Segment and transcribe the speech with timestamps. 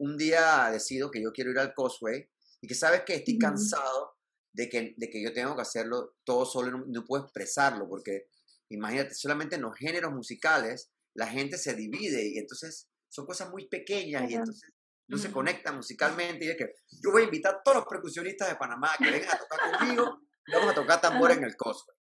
[0.00, 2.28] un día decido que yo quiero ir al Cosway
[2.60, 4.16] y que sabes que estoy cansado
[4.52, 7.88] de que, de que yo tengo que hacerlo todo solo y no, no puedo expresarlo,
[7.88, 8.28] porque
[8.70, 13.68] imagínate, solamente en los géneros musicales la gente se divide y entonces son cosas muy
[13.68, 14.70] pequeñas y entonces
[15.08, 16.44] no se conectan musicalmente.
[16.44, 16.72] Y es que
[17.02, 20.20] yo voy a invitar a todos los percusionistas de Panamá que vengan a tocar conmigo
[20.46, 21.96] y vamos a tocar tambor en el Cosway.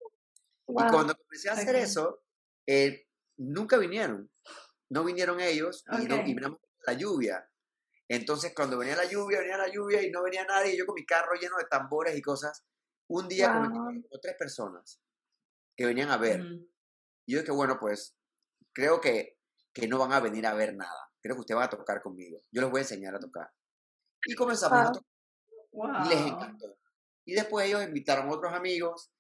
[0.69, 2.23] Y cuando comencé a hacer eso,
[2.67, 3.07] eh,
[3.39, 4.31] nunca vinieron.
[4.91, 6.37] No vinieron ellos y, no, y
[6.87, 7.49] la lluvia.
[8.09, 11.05] Entonces, cuando venía la lluvia, venía la lluvia y no venía nadie, yo con mi
[11.05, 12.65] carro lleno de tambores y cosas,
[13.09, 13.73] un día wow.
[13.73, 15.01] con tres personas
[15.77, 16.41] que venían a ver.
[17.27, 18.17] Y yo dije, bueno, pues
[18.73, 19.39] creo que,
[19.73, 21.11] que no van a venir a ver nada.
[21.21, 22.43] Creo que usted va a tocar conmigo.
[22.51, 23.51] Yo les voy a enseñar a tocar.
[24.25, 25.09] Y comenzamos a tocar.
[25.73, 26.07] Wow.
[26.07, 26.79] Y les encantó.
[27.27, 29.11] Y después ellos invitaron a otros amigos.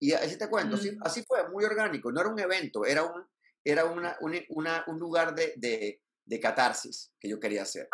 [0.00, 2.10] Y así te cuento, así, así, fue, muy orgánico.
[2.10, 3.26] No era un evento, era un,
[3.64, 7.88] era una, una, una un lugar de, de, de catarsis que yo quería hacer.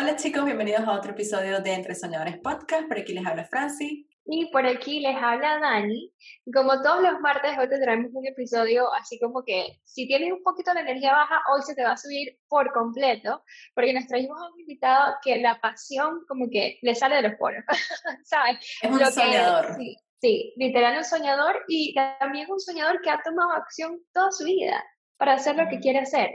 [0.00, 2.88] Hola chicos, bienvenidos a otro episodio de Entre Soñadores Podcast.
[2.88, 4.08] Por aquí les habla Franci.
[4.24, 6.10] Y por aquí les habla Dani.
[6.54, 10.42] Como todos los martes, hoy te traemos un episodio así como que si tienes un
[10.42, 14.40] poquito de energía baja, hoy se te va a subir por completo, porque nos trajimos
[14.40, 17.62] a un invitado que la pasión como que le sale de los poros,
[18.24, 18.56] ¿sabes?
[18.80, 19.66] Es un Lo soñador.
[19.66, 24.32] Que, sí, sí, literal un soñador y también un soñador que ha tomado acción toda
[24.32, 24.82] su vida
[25.18, 26.30] para hacer lo que quiere hacer.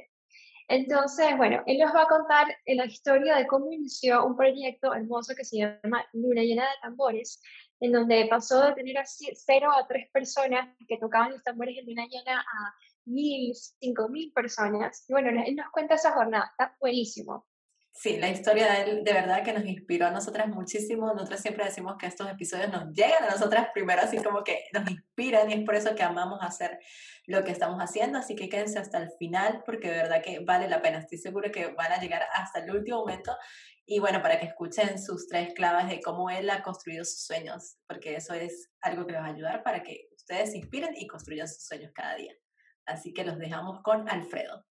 [0.67, 5.35] Entonces, bueno, él nos va a contar la historia de cómo inició un proyecto hermoso
[5.35, 7.41] que se llama Luna Llena de Tambores,
[7.79, 11.85] en donde pasó de tener a cero a tres personas que tocaban los tambores en
[11.85, 12.73] Luna Llena a
[13.05, 15.05] mil, cinco mil personas.
[15.07, 17.45] Y bueno, él nos cuenta esa jornada, está buenísimo.
[17.97, 21.13] Sí, la historia de él de verdad que nos inspiró a nosotras muchísimo.
[21.13, 24.91] Nosotras siempre decimos que estos episodios nos llegan a nosotras primero, así como que nos
[24.91, 26.77] inspiran y es por eso que amamos hacer
[27.25, 28.19] lo que estamos haciendo.
[28.19, 30.99] Así que quédense hasta el final porque de verdad que vale la pena.
[30.99, 33.33] Estoy segura que van a llegar hasta el último momento.
[33.85, 37.77] Y bueno, para que escuchen sus tres claves de cómo él ha construido sus sueños,
[37.87, 41.47] porque eso es algo que va a ayudar para que ustedes se inspiren y construyan
[41.47, 42.33] sus sueños cada día.
[42.85, 44.65] Así que los dejamos con Alfredo.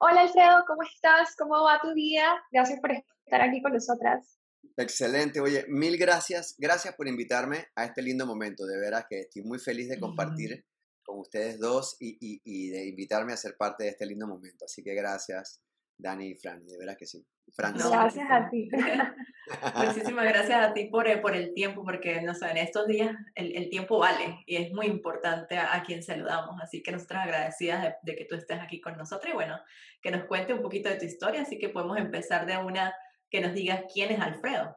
[0.00, 1.34] Hola Alfredo, ¿cómo estás?
[1.36, 2.40] ¿Cómo va tu día?
[2.52, 4.38] Gracias por estar aquí con nosotras.
[4.76, 6.54] Excelente, oye, mil gracias.
[6.56, 8.64] Gracias por invitarme a este lindo momento.
[8.64, 11.02] De veras que estoy muy feliz de compartir uh -huh.
[11.02, 14.66] con ustedes dos y, y, y, de invitarme a ser parte de este lindo momento.
[14.66, 15.60] Así que gracias,
[15.98, 17.26] Dani y Fran, de veras que sí.
[17.54, 18.68] Fran, no, gracias a ti.
[19.86, 23.56] Muchísimas gracias a ti por, por el tiempo, porque no sé, en estos días el,
[23.56, 26.60] el tiempo vale y es muy importante a, a, quien saludamos.
[26.62, 29.58] Así que nosotras agradecidas de, de, que tú estés aquí con nosotros y bueno,
[30.00, 31.42] que nos cuente un poquito de tu historia.
[31.42, 32.94] Así que podemos empezar de una
[33.30, 34.76] que nos digas quién es Alfredo.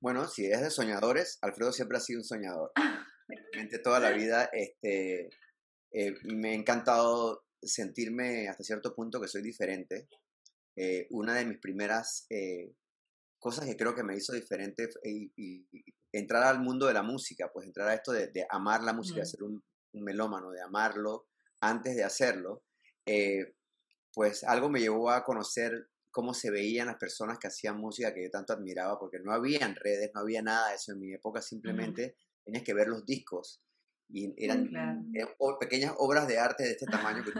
[0.00, 2.72] Bueno, si es de soñadores, Alfredo siempre ha sido un soñador.
[3.28, 5.30] Realmente toda la vida este,
[5.92, 10.08] eh, me ha encantado sentirme hasta cierto punto que soy diferente.
[10.76, 12.74] Eh, una de mis primeras eh,
[13.38, 17.02] cosas que creo que me hizo diferente y, y, y, entrar al mundo de la
[17.02, 19.20] música, pues entrar a esto de, de amar la música, mm.
[19.20, 21.26] de ser un, un, melómano, de amarlo
[21.60, 22.64] antes de hacerlo,
[23.06, 23.54] eh,
[24.12, 28.24] pues algo me llevó a conocer cómo se veían las personas que hacían música que
[28.24, 31.42] yo tanto admiraba, porque no había redes, no había nada de eso en mi época,
[31.42, 32.44] simplemente mm.
[32.44, 33.60] tenías que ver los discos
[34.08, 35.02] y eran, claro.
[35.12, 37.38] eran pequeñas obras de arte de este tamaño que tú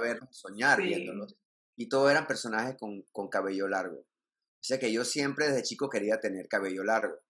[0.00, 0.88] verlos, soñar sí.
[0.88, 1.36] viéndolos
[1.76, 3.98] y todos eran personajes con, con, cabello largo.
[3.98, 7.20] O sea que yo siempre desde chico quería tener cabello largo.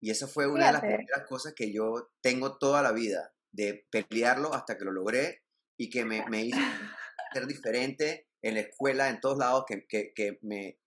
[0.00, 0.86] Y esa fue una Fíjate.
[0.86, 4.92] de las primeras cosas que yo tengo toda la vida, de pelearlo hasta que lo
[4.92, 5.42] logré
[5.78, 6.58] y que me, me hizo
[7.32, 10.78] ser diferente en la escuela, en todos lados, que, que, que me...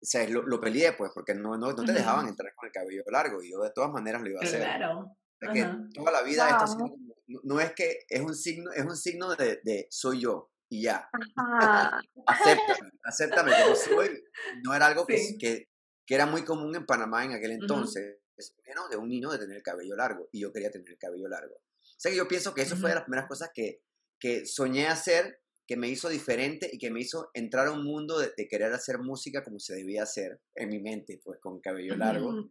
[0.00, 2.72] O sea, lo, lo, peleé, pues, porque no, no, no te dejaban entrar con el
[2.72, 4.60] cabello largo y yo de todas maneras lo iba a hacer.
[4.60, 4.98] Claro.
[5.00, 6.64] O sea, que toda la vida wow.
[6.64, 6.96] esto
[7.28, 10.82] no, no es que es un signo, es un signo de, de soy yo y
[10.84, 11.06] ya.
[12.26, 14.24] acéptame, acéptame como soy.
[14.64, 15.36] No era algo sí.
[15.36, 15.68] que, que,
[16.06, 18.88] que, era muy común en Panamá en aquel entonces, uh -huh.
[18.88, 21.56] de un niño de tener el cabello largo, y yo quería tener el cabello largo.
[21.56, 22.80] O sea que yo pienso que eso uh -huh.
[22.80, 23.82] fue de las primeras cosas que,
[24.18, 28.18] que soñé hacer, que me hizo diferente y que me hizo entrar a un mundo
[28.18, 31.96] de, de querer hacer música como se debía hacer en mi mente, pues con cabello
[31.96, 32.30] largo.
[32.30, 32.50] Uh -huh.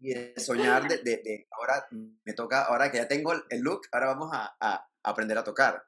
[0.00, 1.86] y, y, de soñar de, de, de, ahora
[2.24, 5.80] me toca, ahora que ya tengo el look, ahora vamos a, a aprender a tocar.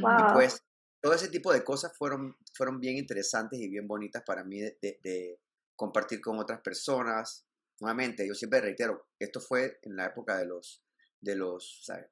[0.00, 0.30] Wow.
[0.30, 0.62] Y pues
[1.00, 4.78] todo ese tipo de cosas fueron, fueron bien interesantes y bien bonitas para mí de,
[4.80, 5.40] de, de,
[5.74, 7.46] compartir con otras personas.
[7.80, 10.82] Nuevamente, yo siempre reitero, esto fue en la época de los,
[11.20, 12.08] de los, ¿sabes?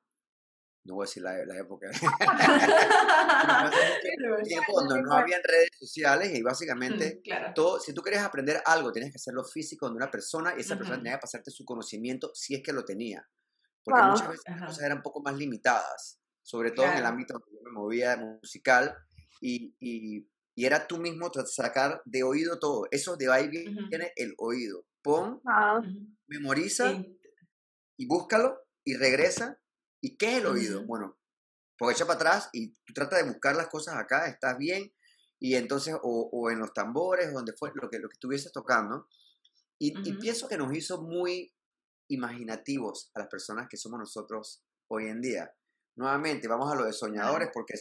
[0.84, 1.88] no voy a decir la, la época,
[4.44, 7.52] tiempo donde no había redes sociales y básicamente, mm, claro.
[7.54, 10.74] todo, si tú querías aprender algo, tenías que hacerlo físico de una persona y esa
[10.74, 10.78] uh -huh.
[10.78, 13.26] persona tenía que pasarte su conocimiento si es que lo tenía.
[13.82, 14.10] Porque wow.
[14.10, 16.20] muchas veces las cosas eran un poco más limitadas.
[16.44, 18.94] Sobre todo en el ámbito donde yo me movía musical,
[19.40, 22.86] y, y, y era tú mismo sacar de oído todo.
[22.90, 24.86] Eso de ahí viene el oído.
[25.02, 25.42] Pon,
[26.28, 27.02] memoriza
[27.96, 29.60] y búscalo y regresa.
[30.00, 30.84] ¿Y qué es el oído?
[30.86, 31.18] Bueno,
[31.78, 34.92] pues echa para atrás y tú trata de buscar las cosas acá, estás bien,
[35.40, 39.08] y entonces, o, o en los tambores, donde fue lo que, lo que estuvieses tocando.
[39.78, 41.52] Y, y, pienso que nos hizo muy
[42.08, 45.52] imaginativos a las personas que somos nosotros hoy en día.
[45.96, 47.74] Nuevamente, vamos a lo de soñadores, porque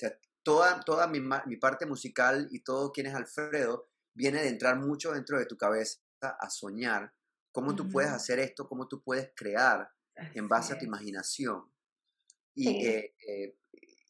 [0.44, 5.12] toda, toda mi, mi, parte musical y todo quien es Alfredo viene de entrar mucho
[5.12, 7.12] dentro de tu cabeza a soñar
[7.52, 11.64] cómo tú puedes hacer esto, cómo tú puedes crear en base a tu imaginación.
[12.56, 12.86] Y sí.
[12.88, 13.58] Eh, eh,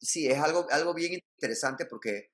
[0.00, 2.32] sí, es algo, algo bien interesante porque,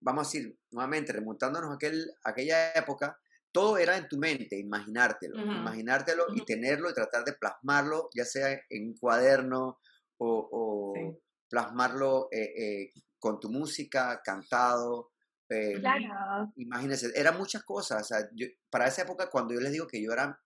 [0.00, 3.18] vamos a decir, nuevamente, remontándonos a, aquel, aquella época,
[3.52, 8.52] todo era en tu mente, imaginártelo, imaginártelo y tenerlo y tratar de plasmarlo, ya sea
[8.68, 9.80] en un cuaderno
[10.18, 11.18] o, o sí.
[11.48, 15.12] plasmarlo eh, eh, con tu música, cantado.
[15.48, 16.52] Eh, claro.
[16.56, 18.02] Imagínense, eran muchas cosas.
[18.02, 20.40] O sea, yo, para esa época, cuando yo les digo que yo era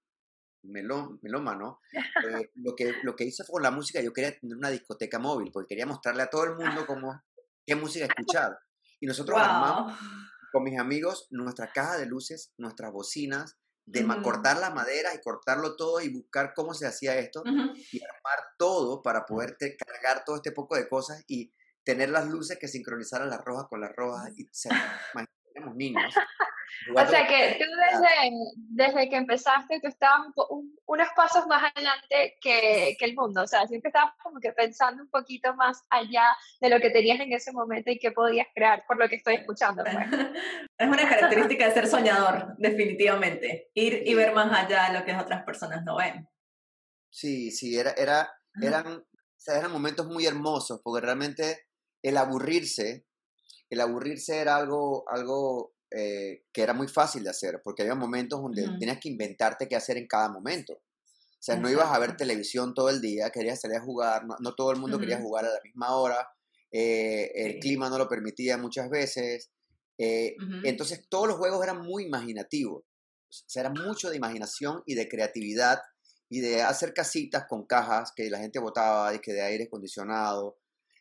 [0.63, 1.81] melón, melómano,
[2.55, 5.51] lo, que, lo que hice fue con la música, yo quería tener una discoteca móvil,
[5.53, 7.23] porque quería mostrarle a todo el mundo cómo,
[7.67, 8.59] qué música escuchar.
[9.01, 9.45] Y nosotros wow.
[9.45, 9.99] armamos
[10.53, 14.23] con mis amigos nuestra caja de luces, nuestras bocinas, de uh -huh.
[14.23, 17.87] cortar la madera y cortarlo todo y buscar cómo se hacía esto uh -huh.
[17.93, 21.53] y armar todo para poder cargar todo este poco de cosas y
[21.85, 24.49] tener las luces que sincronizaran las rojas con las rojas y
[25.55, 26.15] éramos niños.
[26.95, 31.63] O sea que tú desde, desde que empezaste, tú estabas un, un, unos pasos más
[31.73, 35.85] adelante que, que, el mundo, o sea, siempre estabas como que pensando un poquito más
[35.89, 36.25] allá
[36.61, 39.37] de lo que tenías en ese momento y qué podías crear, por lo que estoy
[39.37, 39.85] escuchando.
[39.85, 39.95] Pues.
[40.79, 45.15] Es una característica de ser soñador, definitivamente, ir y ver más allá de lo que
[45.15, 46.29] otras personas no ven.
[47.09, 49.05] Sí, sí, era, era, eran, o
[49.37, 51.69] sea, eran momentos muy hermosos, porque realmente
[52.03, 53.07] el aburrirse,
[53.69, 58.41] el aburrirse era algo, algo eh, que era muy fácil de hacer, porque había momentos
[58.41, 58.79] donde uh -huh.
[58.79, 60.75] tenías que inventarte qué hacer en cada momento.
[60.75, 61.63] O sea, Exacto.
[61.63, 64.71] no ibas a ver televisión todo el día, querías salir a jugar, no, no todo
[64.73, 65.03] el mundo uh -huh.
[65.03, 66.29] quería jugar a la misma hora,
[66.71, 67.61] eh, el sí.
[67.61, 69.51] clima no lo permitía muchas veces.
[69.99, 70.61] Eh, uh -huh.
[70.65, 72.85] Entonces, todos los juegos eran muy imaginativos.
[73.29, 75.81] O sea, era mucho de imaginación y de creatividad
[76.29, 80.59] y de hacer casitas con cajas que la gente botaba, de, que de aire acondicionado,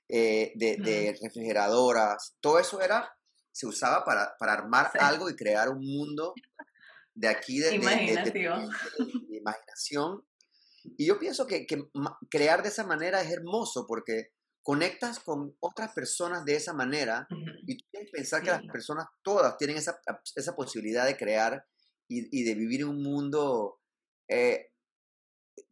[0.07, 2.35] eh, de, de refrigeradoras.
[2.42, 3.12] Todo eso era
[3.51, 4.98] se usaba para, para armar sí.
[5.01, 6.34] algo y crear un mundo
[7.13, 8.69] de aquí de, imaginación.
[8.69, 10.25] De, de, de, imaginación.
[10.98, 11.90] Y yo pienso que, que,
[12.30, 14.31] crear de esa manera es hermoso porque
[14.62, 17.60] conectas con otras personas de esa manera uh -huh.
[17.66, 18.46] y tienes que pensar sí.
[18.46, 20.00] que las personas todas tienen esa,
[20.36, 21.66] esa posibilidad de crear
[22.07, 23.80] y, y de vivir en un mundo,
[24.28, 24.72] eh,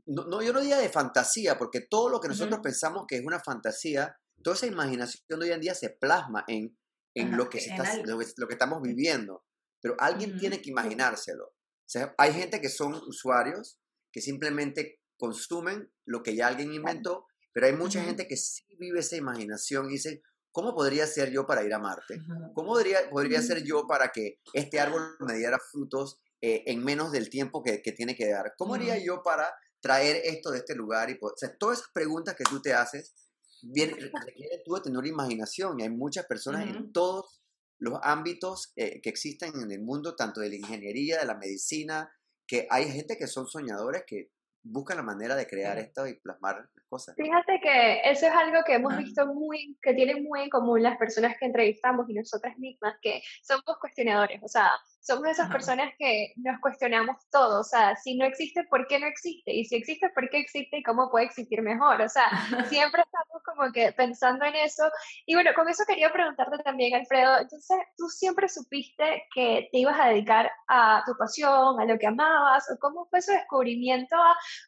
[0.06, 2.64] no, no, yo no diría de fantasía, porque todo lo que nosotros uh -huh.
[2.64, 6.78] pensamos que es una fantasía, toda esa imaginación de hoy en día se plasma en
[7.20, 9.44] en lo que, está, lo, que, lo que, estamos viviendo.
[9.82, 10.40] Pero alguien uh -huh.
[10.40, 11.46] tiene que imaginárselo.
[11.46, 13.80] O sea, hay gente que son usuarios
[14.12, 18.06] que simplemente consumen lo que ya alguien inventó, pero hay mucha uh -huh.
[18.06, 20.22] gente que sí vive esa imaginación y dice,
[20.52, 22.20] ¿cómo podría ser yo para ir a Marte?
[22.54, 27.12] ¿Cómo podría, podría ser yo para que este árbol me diera frutos eh, en menos
[27.12, 28.54] del tiempo que, que, tiene que dar?
[28.58, 31.10] ¿Cómo haría yo para traer esto de este lugar?
[31.10, 33.14] Y, o sea, todas esas preguntas que tú te haces
[33.62, 36.78] bien, requiere tú de tener imaginación y hay muchas personas uh -huh.
[36.78, 37.42] en todos
[37.80, 42.12] los ámbitos eh, que existen en el mundo, tanto de la ingeniería, de la medicina,
[42.48, 44.32] que hay gente que son soñadores que
[44.64, 47.16] buscan la manera de crear esto y plasmar las cosas.
[47.16, 50.98] Fíjate que eso es algo que hemos visto muy, que tienen muy en común las
[50.98, 54.72] personas que entrevistamos y nosotras mismas, que somos cuestionadores, o sea,
[55.08, 55.54] somos esas Ajá.
[55.54, 59.54] personas que nos cuestionamos todo, o sea, si no existe, ¿por qué no existe?
[59.54, 62.02] Y si existe, ¿por qué existe y cómo puede existir mejor?
[62.02, 62.26] O sea,
[62.70, 64.84] siempre estamos como que pensando en eso.
[65.26, 69.98] Y bueno, con eso quería preguntarte también, Alfredo, entonces, ¿tú siempre supiste que te ibas
[70.00, 72.70] a dedicar a tu pasión, a lo que amabas?
[72.70, 74.18] ¿O cómo fue ese descubrimiento?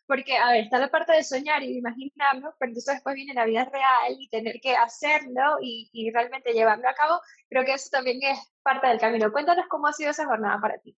[0.05, 3.34] Porque, a ver, está la parte de soñar y de imaginarlo, pero entonces después viene
[3.34, 7.22] la vida real y tener que hacerlo y, y realmente llevarlo a cabo.
[7.50, 9.31] Creo que eso también es parte del camino.
[9.31, 10.98] Cuéntanos cómo ha sido esa jornada para ti.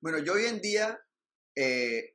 [0.00, 0.98] Bueno, yo hoy en día
[1.56, 2.14] eh,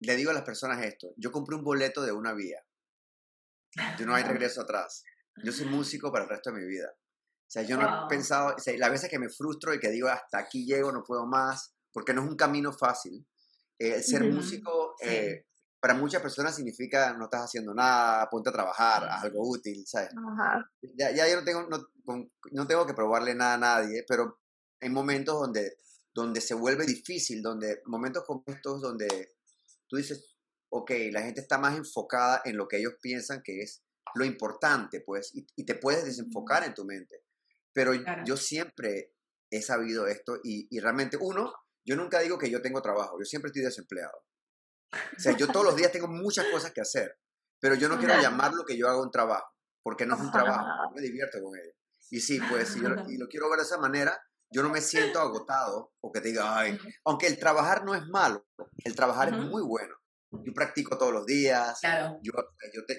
[0.00, 1.12] le digo a las personas esto.
[1.16, 2.62] Yo compré un boleto de una vía.
[3.98, 5.02] Yo no hay regreso atrás.
[5.44, 6.88] Yo soy músico para el resto de mi vida.
[6.92, 8.06] O sea, yo no wow.
[8.06, 10.92] he pensado, o sea, las veces que me frustro y que digo, hasta aquí llego,
[10.92, 13.26] no puedo más, porque no es un camino fácil.
[13.78, 14.34] Eh, ser uh -huh.
[14.34, 15.08] músico, sí.
[15.08, 15.46] eh,
[15.80, 20.10] para muchas personas significa no estás haciendo nada, ponte a trabajar, haz algo útil, ¿sabes?
[20.14, 20.64] Uh -huh.
[20.96, 21.88] ya, ya, yo no tengo, no,
[22.52, 24.40] no tengo que probarle nada a nadie, pero
[24.80, 25.76] hay momentos donde,
[26.14, 29.36] donde se vuelve difícil, donde momentos como estos donde
[29.88, 30.36] tú dices,
[30.70, 33.82] ok, la gente está más enfocada en lo que ellos piensan que es
[34.14, 37.22] lo importante, pues, y, te puedes desenfocar en tu mente.
[37.72, 37.92] Pero
[38.24, 39.12] yo siempre
[39.50, 41.52] he sabido esto y, y, realmente, uno,
[41.88, 44.12] yo nunca digo que yo tengo trabajo, yo siempre estoy desempleado.
[44.92, 47.18] O sea, yo todos los días tengo muchas cosas que hacer,
[47.58, 49.48] pero yo no quiero llamar lo que yo hago un trabajo,
[49.82, 51.72] porque no es un trabajo, me divierto con ello.
[52.10, 52.82] Y sí, pues, y, y
[53.18, 56.78] lo quiero ver de esa manera, yo no me siento agotado o que diga, ay,
[57.04, 58.46] aunque el trabajar no es malo,
[58.84, 59.94] el trabajar es muy bueno.
[60.30, 61.80] Yo practico todos los días,
[62.22, 62.32] yo,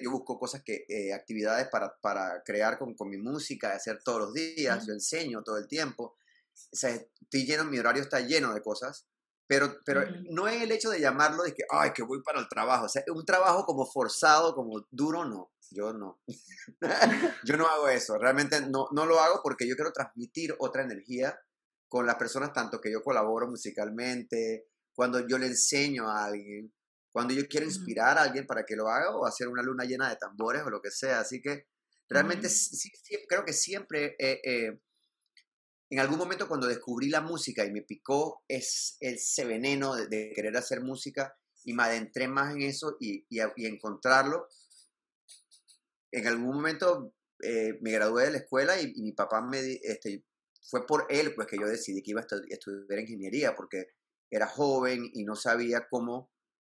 [0.02, 4.20] yo, busco cosas que, eh, actividades para, para crear con, con, mi música, hacer todos
[4.20, 6.16] los días, yo enseño todo el tiempo.
[6.72, 9.06] O sea, estoy lleno, mi horario está lleno de cosas,
[9.46, 12.48] pero, pero no es el hecho de llamarlo de que, ay, que voy para el
[12.48, 12.86] trabajo.
[12.86, 15.52] O sea, un trabajo como forzado, como duro, no.
[15.70, 16.20] Yo no.
[17.44, 18.18] yo no hago eso.
[18.18, 21.38] Realmente no, no lo hago porque yo quiero transmitir otra energía
[21.88, 26.72] con las personas, tanto que yo colaboro musicalmente, cuando yo le enseño a alguien,
[27.12, 30.08] cuando yo quiero inspirar a alguien para que lo haga o hacer una luna llena
[30.08, 31.20] de tambores o lo que sea.
[31.20, 31.66] Así que
[32.08, 32.90] realmente sí,
[33.28, 34.78] creo que siempre, eh,
[35.90, 40.56] en algún momento cuando descubrí la música y me picó es ese veneno de, querer
[40.56, 44.46] hacer música y me adentré más en eso y, y, encontrarlo,
[46.12, 50.24] en algún momento eh, me gradué de la escuela y, mi papá me, este,
[50.62, 53.88] fue por él pues que yo decidí que iba a estudiar ingeniería porque
[54.30, 56.30] era joven y no sabía cómo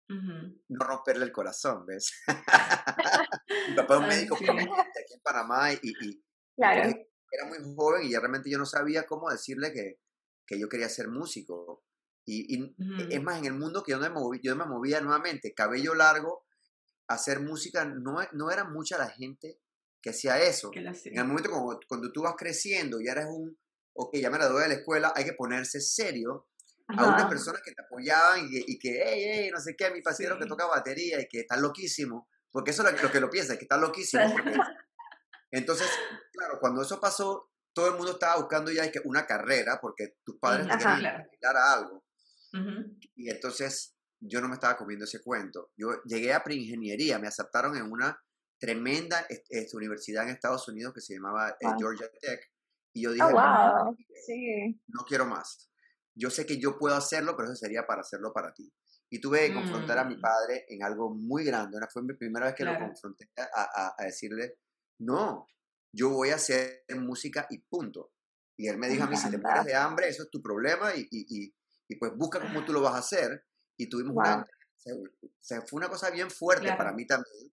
[0.07, 2.13] no romperle el corazón, ¿ves?
[3.71, 6.25] Mi papá es un médico aquí en Panamá y, y
[7.35, 10.01] era muy joven y ya realmente yo no sabía cómo decirle que,
[10.47, 11.85] que yo quería ser músico.
[12.27, 12.75] Y, y
[13.11, 16.47] es más, en el mundo que yo me, moví, yo me movía nuevamente, cabello largo,
[17.09, 19.61] hacer música, no, no era mucha la gente
[20.01, 20.71] que hacía eso.
[20.75, 23.59] en el momento cuando, cuando, tú vas creciendo y eres un,
[23.95, 26.49] ok, ya me doy de la escuela, hay que ponerse serio
[26.89, 30.39] a unas personas que te apoyaban y, que, hey, hey, no sé qué, mi pasero
[30.39, 33.65] que toca batería y que está loquísimo, porque eso es lo, que lo piensa, que
[33.65, 34.25] está loquísimo.
[35.51, 35.89] Entonces,
[36.33, 40.67] claro, cuando eso pasó, todo el mundo estaba buscando ya una carrera, porque tus padres
[40.69, 42.05] te querían a algo.
[43.17, 45.73] Y entonces yo no me estaba comiendo ese cuento.
[45.77, 48.17] Yo llegué a preingeniería, me aceptaron en una
[48.59, 49.27] tremenda
[49.75, 52.41] universidad en Estados Unidos que se llamaba eh, Georgia Tech.
[52.93, 53.97] Y yo dije, oh,
[54.87, 55.69] no quiero más
[56.15, 58.73] yo sé que yo puedo hacerlo, pero eso sería para hacerlo para ti.
[59.11, 60.21] Y tuve que confrontar a mi mm.
[60.21, 61.79] padre en algo muy grande.
[61.93, 64.59] Fue mi primera vez que lo confronté a, decirle,
[65.05, 65.47] no,
[65.93, 68.13] yo voy a hacer música y punto.
[68.57, 70.95] Y él me dijo a mí, si te mueres de hambre, eso es tu problema
[70.95, 71.55] y, y,
[71.89, 73.45] y, pues busca cómo tú lo vas a hacer.
[73.77, 74.45] Y tuvimos una...
[74.87, 77.53] O fue una cosa bien fuerte para mí también.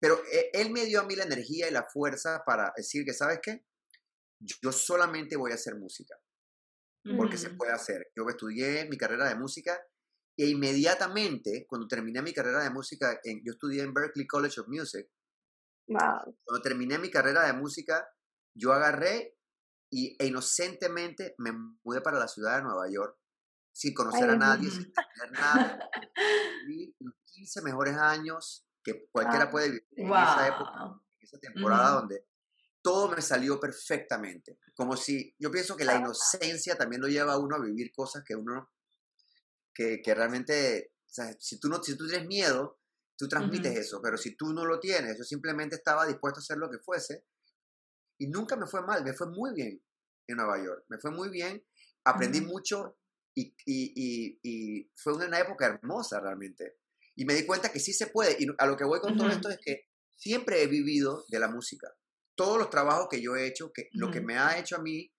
[0.00, 3.12] Pero e, él me dio a mí la energía y la fuerza para decir que,
[3.12, 3.64] ¿sabes qué?
[4.40, 6.16] Yo solamente voy a hacer música
[7.16, 8.10] porque se puede hacer.
[8.16, 9.80] Yo estudié mi carrera de música
[10.36, 14.68] e inmediatamente, cuando terminé mi carrera de música, en, yo estudié en Berklee College of
[14.68, 15.08] Music.
[15.86, 18.08] Cuando terminé mi carrera de música,
[18.54, 19.36] yo agarré
[19.90, 23.16] y, e inocentemente me mudé para la ciudad de Nueva York
[23.72, 25.90] sin conocer a nadie, sin tener nada.
[26.66, 31.90] Viví los 15 mejores años que cualquiera puede vivir en esa época, en esa temporada
[32.00, 32.26] donde
[32.82, 34.58] todo me salió perfectamente.
[34.74, 38.24] Como si, yo pienso que la inocencia también lo lleva a uno a vivir cosas
[38.24, 38.70] que uno,
[39.72, 42.81] que, que realmente, o sea, si tú, no, si tú tienes miedo,
[43.16, 46.58] tú transmites eso, pero si tú no lo tienes, yo simplemente estaba dispuesto a hacer
[46.58, 47.24] lo que fuese
[48.18, 49.82] y nunca me fue mal, me fue muy bien
[50.26, 51.64] en Nueva York, me fue muy bien,
[52.04, 52.98] aprendí mucho
[53.34, 56.76] y, y, y, fue una época hermosa realmente.
[57.14, 59.28] Y me di cuenta que sí se puede, y a lo que voy con todo
[59.28, 61.92] esto es que siempre he vivido de la música
[62.34, 65.12] todos los trabajos que yo he hecho, que, lo que me ha hecho a mí,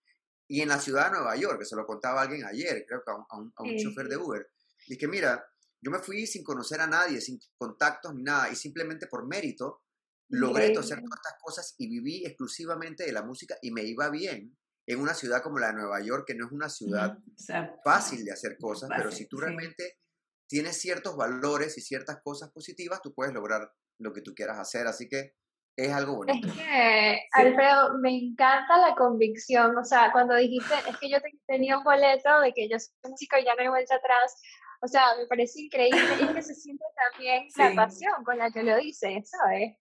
[0.48, 3.12] y en la ciudad de Nueva York, que se lo contaba alguien ayer, creo que
[3.12, 4.50] a un, a un, chofer de Uber,
[4.88, 5.46] y que mira,
[5.84, 9.82] yo me fui sin conocer a nadie, sin contactos ni nada, y simplemente por mérito
[10.30, 14.58] logré hacer todas estas cosas y viví exclusivamente de la música y me iba bien
[14.88, 17.18] en una ciudad como la de Nueva York, que no es una ciudad
[17.84, 19.98] fácil de hacer cosas, pero si tú realmente
[20.48, 24.88] tienes ciertos valores y ciertas cosas positivas, tú puedes lograr lo que tú quieras hacer.
[24.88, 25.36] Así que
[25.76, 26.48] es algo bonito.
[26.48, 31.78] Es que, Alfredo, me encanta la convicción, o sea, cuando dijiste, es que yo tenía
[31.78, 34.40] un boleto de que yo soy músico y ya no hay vuelta atrás,
[34.84, 38.52] o sea, me parece increíble y es que se siente también la pasión con la
[38.52, 39.78] que lo dices, ¿sabes?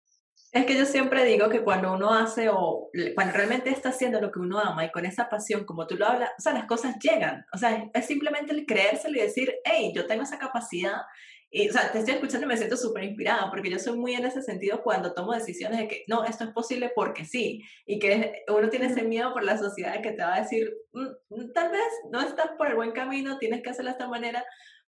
[0.52, 4.32] Es que yo siempre digo que cuando uno hace o cuando realmente está haciendo lo
[4.32, 6.96] que uno ama y con esa pasión, como tú lo hablas, o sea, las cosas
[6.98, 7.44] llegan.
[7.52, 11.02] O sea, es simplemente el creérselo y decir, hey, yo tengo esa capacidad
[11.50, 14.14] y, o sea, te estoy escuchando y me siento súper inspirada porque yo soy muy
[14.14, 17.62] en ese sentido cuando tomo decisiones de que no, esto es posible porque sí.
[17.86, 21.06] Y que uno tiene ese miedo por la sociedad que te va a decir, mm,
[21.30, 24.44] mm, tal vez no estás por el buen camino, tienes que hacerlo de esta manera.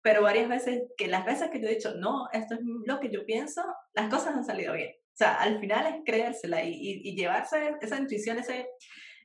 [0.03, 3.09] Pero varias veces, que las veces que yo he dicho, no, esto es lo que
[3.09, 4.91] yo pienso, las cosas han salido bien.
[4.91, 8.67] O sea, al final es creérsela y, y, llevarse esa intuición, ese,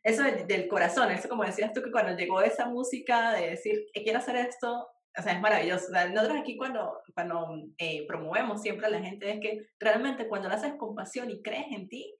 [0.02, 4.02] eso del, corazón, eso como decías tú que cuando llegó esa música de decir, que
[4.02, 4.86] quiero hacer esto,
[5.18, 5.86] o sea, es maravilloso.
[5.88, 10.28] O sea, nosotros aquí cuando, cuando eh, promovemos siempre a la gente es que realmente
[10.28, 12.14] cuando lo haces con pasión y crees en ti,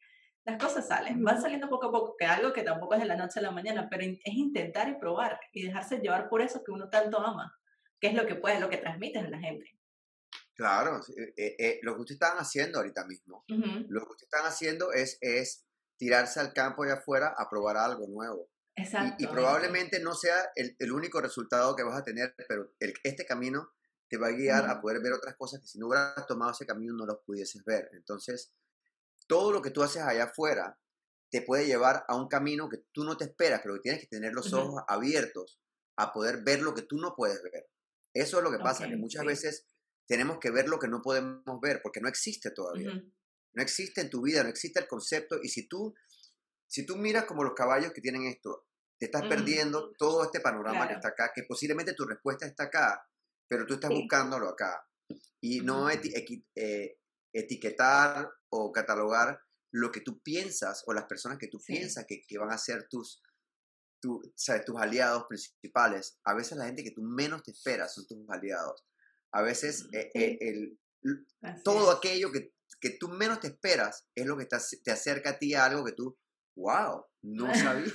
[0.44, 3.16] las cosas salen, van saliendo poco a poco, que algo que tampoco es de la
[3.16, 6.72] noche a la mañana, pero es intentar y probar y dejarse llevar por eso que
[6.72, 7.54] uno tanto ama,
[8.00, 9.78] que es lo que puede, lo que transmites a la gente.
[10.55, 11.00] Claro,
[11.37, 15.17] eh, eh, lo que ustedes están haciendo ahorita mismo, lo que ustedes están haciendo es,
[15.21, 15.64] es
[15.97, 18.50] tirarse al campo y afuera a probar algo nuevo.
[18.75, 19.23] Exacto.
[19.23, 23.25] Y, probablemente no sea el, el, único resultado que vas a tener, pero el, este
[23.25, 23.73] camino
[24.09, 26.67] te va a guiar a poder ver otras cosas que si no hubieras tomado ese
[26.67, 27.90] camino no los pudieses ver.
[27.93, 28.52] Entonces,
[29.26, 30.78] todo lo que tú haces allá afuera
[31.31, 34.07] te puede llevar a un camino que tú no te esperas, pero que tienes que
[34.07, 35.61] tener los ojos abiertos
[35.97, 37.69] a poder ver lo que tú no puedes ver.
[38.14, 39.66] Eso es lo que pasa, que muchas veces
[40.06, 42.92] tenemos que ver lo que no podemos ver, porque no existe todavía.
[43.52, 45.38] No existe en tu vida, no existe el concepto.
[45.42, 45.94] Y si tú,
[46.66, 48.66] si tú miras como los caballos que tienen esto,
[48.98, 53.06] te estás perdiendo todo este panorama que está acá, que posiblemente tu respuesta está acá,
[53.46, 54.84] pero tú estás buscándolo acá.
[55.40, 56.98] Y no eh,
[57.32, 62.38] etiquetar o catalogar lo que tú piensas o las personas que tú piensas que, que,
[62.38, 63.22] van a ser tus,
[64.00, 64.21] tu,
[64.67, 66.19] tus aliados principales.
[66.25, 68.85] A veces la gente que tú menos te esperas son tus aliados.
[69.33, 70.78] A veces eh, eh, el,
[71.62, 75.38] todo aquello que que tú menos te esperas es lo que te, te acerca a
[75.38, 76.19] ti a algo que tú,
[76.57, 77.93] wow, no sabía.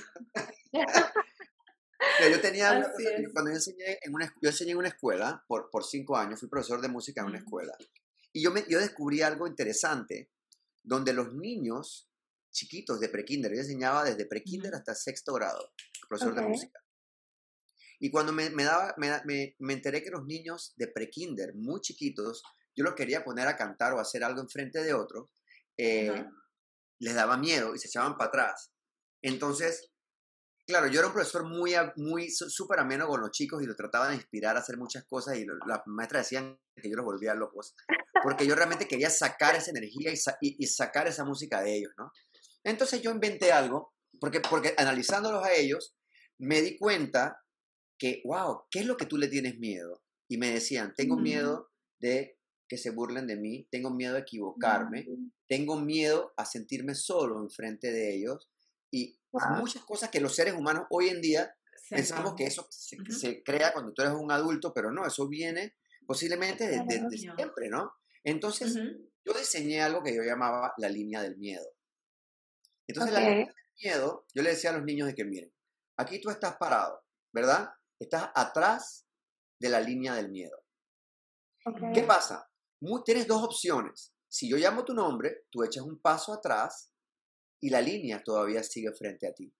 [2.30, 2.92] yo tenía,
[3.32, 6.48] cuando yo enseñé, en una, yo enseñé en una escuela por, por cinco años, fui
[6.48, 7.72] profesor de música en una escuela,
[8.32, 10.30] y yo, me, yo descubrí algo interesante,
[10.82, 12.10] donde los niños
[12.50, 15.72] chiquitos de prekinder, yo enseñaba desde prekinder hasta sexto grado,
[16.08, 16.80] profesor de música.
[18.00, 21.80] Y cuando me, me daba, me, me, me, enteré que los niños de prekinder, muy
[21.80, 22.42] chiquitos,
[22.76, 25.30] yo los quería poner a cantar o hacer algo enfrente de otros,
[25.78, 26.24] eh,
[26.98, 28.72] les daba miedo y se echaban para atrás.
[29.22, 29.90] Entonces,
[30.66, 34.08] claro, yo era un profesor muy, muy súper ameno con los chicos y los trataba
[34.08, 37.74] de inspirar a hacer muchas cosas y las maestras decían que yo los volvía locos,
[38.22, 42.10] porque yo realmente quería sacar esa energía y, y, sacar esa música de ellos, ¿no?
[42.64, 45.96] Entonces yo inventé algo, porque, porque analizándolos a ellos,
[46.38, 47.40] me di cuenta
[47.98, 50.02] que, wow, ¿qué es lo que tú le tienes miedo?
[50.28, 55.06] Y me decían, tengo miedo de que se burlen de mí, tengo miedo a equivocarme,
[55.46, 58.48] tengo miedo a sentirme solo enfrente de ellos
[58.90, 59.18] y
[59.56, 61.54] muchas cosas que los seres humanos hoy en día
[61.90, 65.74] pensamos que eso se, crea cuando tú eres un adulto, pero no, eso viene
[66.06, 67.92] posiblemente desde siempre, ¿no?
[68.22, 68.74] Entonces,
[69.24, 71.66] yo diseñé algo que yo llamaba la línea del miedo.
[72.86, 75.52] Entonces, la línea miedo, yo le decía a los niños de que miren,
[75.98, 77.70] aquí tú estás parado, ¿verdad?
[77.98, 79.06] Estás atrás
[79.60, 80.64] de la línea del miedo.
[81.94, 82.48] ¿Qué pasa?
[83.04, 84.12] tienes dos opciones.
[84.28, 86.92] Si yo llamo tu nombre, tú echas un paso atrás
[87.62, 89.54] y la línea todavía sigue frente a ti.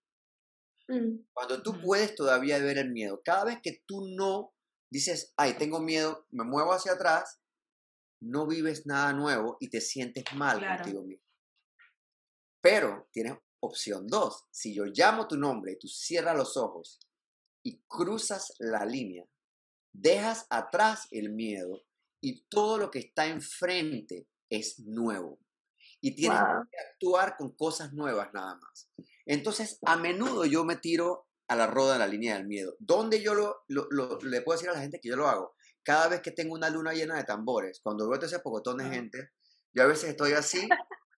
[0.87, 1.25] Mm.
[1.33, 4.53] Cuando tú puedes todavía ver el miedo, cada vez que tú no
[4.91, 7.41] dices, ay, tengo miedo, me muevo hacia atrás,
[8.21, 11.25] no vives nada nuevo y te sientes mal contigo mismo.
[12.61, 14.45] Pero tienes opción dos.
[14.51, 16.99] Si yo llamo tu nombre y tú cierras los ojos
[17.63, 19.25] y cruzas la línea,
[19.93, 21.83] dejas atrás el miedo
[22.21, 25.39] y todo lo que está enfrente es nuevo.
[26.01, 28.89] Y tienes que actuar con cosas nuevas nada más.
[29.25, 32.75] Entonces, a menudo yo me tiro a la roda de la línea del miedo.
[32.79, 35.55] ¿Dónde yo lo, le puedo decir a la gente que yo lo hago?
[35.83, 39.29] Cada vez que tengo una luna llena de tambores, cuando veo ese pocotón de gente,
[39.73, 40.67] yo a veces estoy así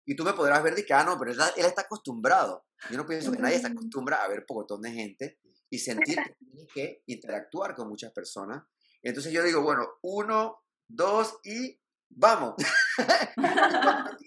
[0.10, 2.66] y tú me podrás ver de que, ah, no, pero él, está acostumbrado.
[2.90, 5.38] Yo no pienso que nadie está acostumbrado a ver pocotón de gente
[5.70, 8.64] y sentir que tienes que interactuar con muchas personas.
[9.04, 11.78] Entonces yo digo, bueno, uno, dos y
[12.10, 12.56] vamos.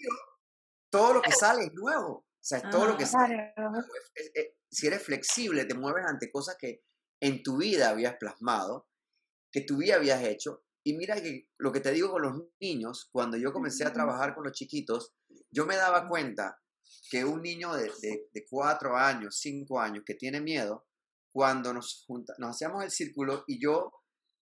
[0.90, 2.10] todo lo que sale es nuevo.
[2.10, 3.54] O sea, es todo lo que sale.
[4.70, 6.82] si eres flexible, te mueves ante cosas que
[7.22, 8.86] en tu vida habías plasmado,
[9.50, 10.62] que tu vida habías hecho.
[10.84, 14.34] Y mira que lo que te digo con los niños, cuando yo comencé a trabajar
[14.34, 15.14] con los chiquitos,
[15.52, 16.60] yo me daba cuenta
[17.10, 17.90] que un niño de,
[18.32, 20.86] de, cuatro años, cinco años, que tiene miedo,
[21.32, 22.06] cuando nos,
[22.38, 23.92] nos hacíamos el círculo y yo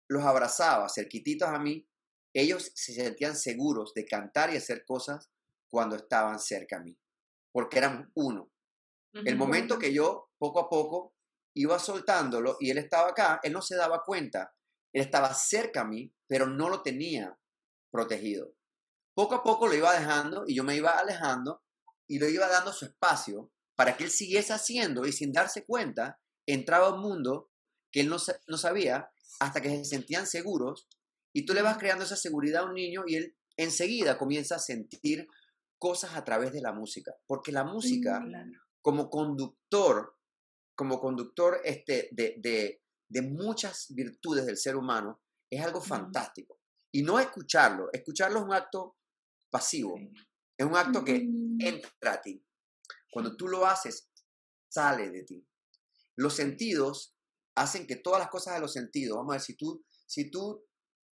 [0.09, 1.87] los abrazaba cerquititos a mí,
[2.33, 5.29] ellos se sentían seguros de cantar y hacer cosas
[5.69, 6.97] cuando estaban cerca a mí,
[7.51, 8.51] porque eran uno.
[9.13, 11.15] El momento que yo poco a poco
[11.53, 14.53] iba soltándolo y él estaba acá, él no se daba cuenta,
[14.93, 17.37] él estaba cerca a mí, pero no lo tenía
[17.91, 18.53] protegido.
[19.21, 21.61] Poco a poco lo iba dejando y yo me iba alejando
[22.09, 26.19] y lo iba dando su espacio para que él siguiese haciendo y sin darse cuenta
[26.47, 27.51] entraba a un mundo
[27.91, 30.87] que él no, no sabía hasta que se sentían seguros
[31.35, 34.59] y tú le vas creando esa seguridad a un niño y él enseguida comienza a
[34.59, 35.27] sentir
[35.77, 38.51] cosas a través de la música, porque la música, Claro.
[38.81, 40.17] como conductor,
[40.75, 46.57] como conductor este, de, de- de muchas virtudes del ser humano, es algo fantástico.
[46.91, 48.95] Y no escucharlo, escucharlo es un acto
[49.51, 49.99] pasivo,
[50.57, 52.43] es un acto que Mm, entra a ti.
[53.11, 54.09] Cuando tú lo haces,
[54.69, 55.45] sale de ti.
[56.15, 57.15] Los sentidos
[57.55, 60.65] hacen que todas las cosas de los sentidos, vamos a ver, si tú, si tú,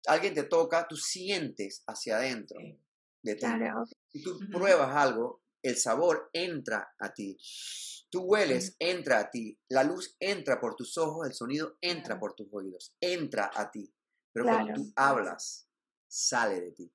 [0.06, 2.60] alguien te toca, tú sientes hacia adentro
[3.22, 3.40] de ti.
[3.40, 7.36] Claro, Si tú pruebas algo, el sabor entra a ti.
[8.10, 9.58] Tú hueles, entra a ti.
[9.68, 13.92] La luz entra por tus ojos, el sonido entra por tus oídos, entra a ti.
[14.32, 15.68] Pero cuando tú hablas,
[16.06, 16.92] sale de ti.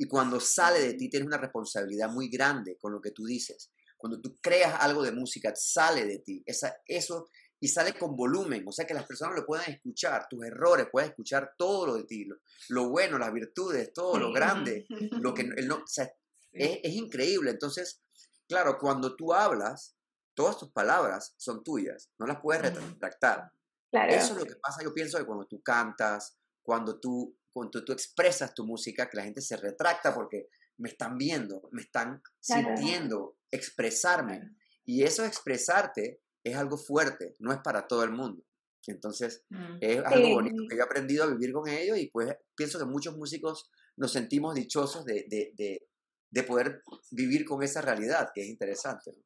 [0.00, 3.70] Y cuando sale de ti, tienes una responsabilidad muy grande con lo que tú dices.
[3.98, 6.42] Cuando tú creas algo de música, sale de ti.
[6.46, 7.28] Esa, eso,
[7.60, 11.10] y sale con volumen, o sea que las personas lo puedan escuchar, tus errores, pueden
[11.10, 12.36] escuchar todo lo de ti, lo,
[12.70, 16.10] lo bueno, las virtudes, todo lo grande, lo que no, o sea,
[16.50, 17.50] es, es increíble.
[17.50, 18.00] Entonces,
[18.48, 19.98] claro, cuando tú hablas,
[20.32, 23.52] todas tus palabras son tuyas, no las puedes retractar.
[23.90, 24.14] claro.
[24.14, 27.92] Eso es lo que pasa, yo pienso que cuando tú cantas, cuando tú, cuando tú
[27.92, 32.76] expresas tu música, que la gente se retracta porque me están viendo, me están Claro.
[32.76, 34.56] sintiendo, expresarme.
[34.84, 38.42] Y eso expresarte es algo fuerte, no es para todo el mundo.
[38.86, 39.76] Entonces, Mm.
[39.80, 40.32] es algo Sí.
[40.32, 43.70] bonito que yo he aprendido a vivir con ello y pues pienso que muchos músicos
[43.96, 45.86] nos sentimos dichosos de, de, de,
[46.30, 49.10] de poder vivir con esa realidad, que es interesante.
[49.12, 49.22] ¿no?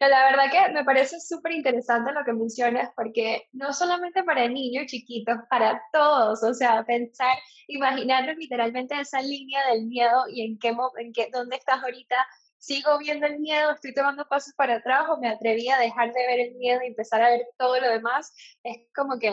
[0.00, 4.86] La verdad que me parece súper interesante lo que mencionas, porque no solamente para niños
[4.86, 10.74] chiquitos, para todos, o sea, pensar, imaginarnos literalmente esa línea del miedo y en qué,
[10.98, 12.16] en qué, dónde estás ahorita,
[12.58, 16.26] sigo viendo el miedo, estoy tomando pasos para atrás o me atreví a dejar de
[16.26, 19.32] ver el miedo y empezar a ver todo lo demás, es como que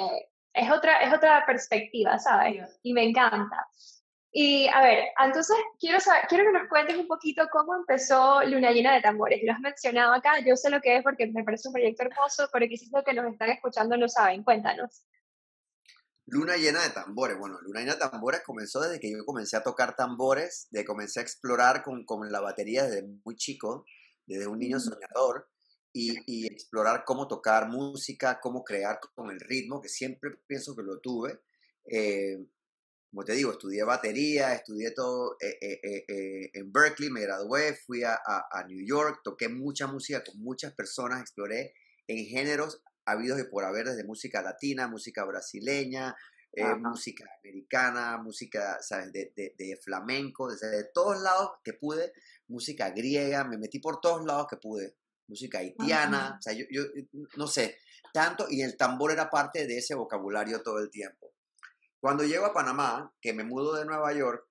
[0.54, 2.80] es otra, es otra perspectiva, ¿sabes?
[2.84, 3.68] y me encanta.
[4.38, 8.72] Y a ver, entonces quiero, saber, quiero que nos cuentes un poquito cómo empezó Luna
[8.72, 9.40] Llena de Tambores.
[9.46, 12.50] Lo has mencionado acá, yo sé lo que es porque me parece un proyecto hermoso,
[12.52, 14.44] pero quizás los que nos están escuchando no saben.
[14.44, 15.06] Cuéntanos.
[16.26, 17.38] Luna llena de tambores.
[17.40, 21.22] Bueno, Luna llena de tambores comenzó desde que yo comencé a tocar tambores, de comencé
[21.22, 23.86] a explorar con, con la batería desde muy chico,
[24.26, 25.48] desde un niño soñador,
[25.94, 30.84] y, y explorar cómo tocar música, cómo crear con el ritmo, que siempre pienso que
[30.84, 31.40] lo tuve.
[31.90, 32.38] Eh,
[33.16, 37.74] como te digo, estudié batería, estudié todo eh, eh, eh, eh, en Berkeley, me gradué,
[37.74, 41.74] fui a, a- a New York, toqué mucha música con muchas personas, exploré
[42.08, 46.14] en géneros habidos y por haber, desde música latina, música brasileña,
[46.52, 52.12] eh, música americana, música, ¿sabes?, de, de- de flamenco, desde de todos lados que pude,
[52.50, 54.98] música griega, me metí por todos lados que pude,
[55.28, 56.38] música haitiana, Ajá.
[56.38, 56.84] o sea, yo, yo
[57.38, 57.78] no sé,
[58.14, 61.32] tanto, y el tambor era parte de ese vocabulario todo el tiempo.
[62.06, 64.48] Cuando llego a Panamá, que me mudo de Nueva York,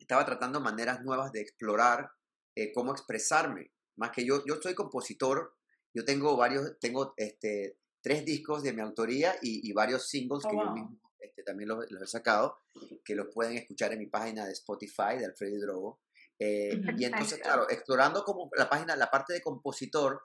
[0.00, 2.10] estaba tratando maneras nuevas de explorar
[2.56, 3.72] eh, cómo expresarme.
[3.94, 5.54] Más que yo, yo soy compositor,
[5.94, 10.48] yo tengo varios, tengo este, tres discos de mi autoría y, y varios singles Oh,
[10.48, 10.74] que yo wow.
[10.74, 12.58] mismo este, también los, los he sacado,
[13.04, 16.00] que los pueden escuchar en mi página de Spotify de Alfredo Drogo.
[16.40, 20.20] Eh, y entonces, claro, explorando como la página, la parte de compositor,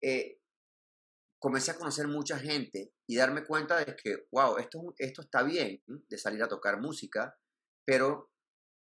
[0.00, 0.38] eh,
[1.40, 5.82] comencé a conocer mucha gente y darme cuenta de que, wow, esto, esto está bien,
[5.86, 7.36] de salir a tocar música,
[7.84, 8.32] pero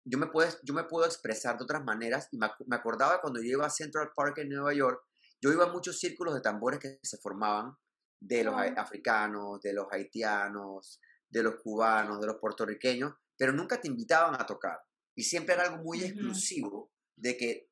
[0.04, 2.28] yo me, puedo, yo me puedo expresar de otras maneras.
[2.32, 5.00] Y me, ac- me acordaba cuando yo iba a Central Park en Nueva York,
[5.40, 7.76] yo iba a muchos círculos de tambores que se formaban
[8.20, 8.74] de los Wow.
[8.76, 14.46] africanos, de los haitianos, de los cubanos, de los puertorriqueños, pero nunca te invitaban a
[14.46, 14.78] tocar.
[15.16, 17.68] Y siempre era algo muy exclusivo de que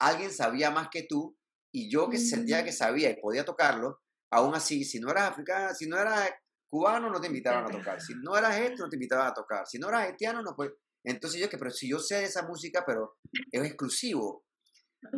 [0.00, 1.38] alguien sabía más que tú
[1.72, 2.64] y yo que sentía Mm.
[2.64, 4.01] que sabía y podía tocarlo,
[4.32, 6.30] aún así, si no eras africano, si no eras
[6.68, 8.00] cubano, no te invitaban a tocar.
[8.00, 9.66] Si no eras esto, no te invitaban a tocar.
[9.66, 10.72] Si no eras haitiano, no pues.
[11.04, 13.18] Entonces yo que, pero si yo sé esa música, pero
[13.50, 14.44] es exclusivo.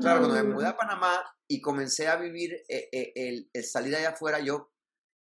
[0.01, 3.95] Claro, cuando me mudé a Panamá y comencé a vivir eh, eh, el, el salir
[3.95, 4.73] allá afuera, yo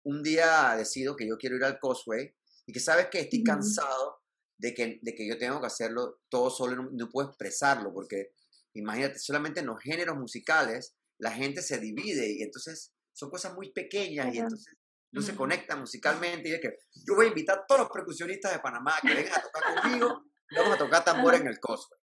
[0.05, 2.35] un día decido que yo quiero ir al Causeway
[2.66, 4.21] y que sabes que estoy cansado
[4.59, 8.33] de que, de que yo tengo que hacerlo todo solo no, no puedo expresarlo, porque
[8.75, 13.73] imagínate, solamente en los géneros musicales la gente se divide y entonces son cosas muy
[13.73, 14.46] pequeñas y Claro.
[14.49, 14.75] entonces
[15.12, 15.38] no se Ujú.
[15.38, 18.94] conectan musicalmente y es que yo voy a invitar a todos los percusionistas de Panamá
[19.03, 21.99] que vengan a tocar conmigo y vamos a tocar tambor en el Causeway.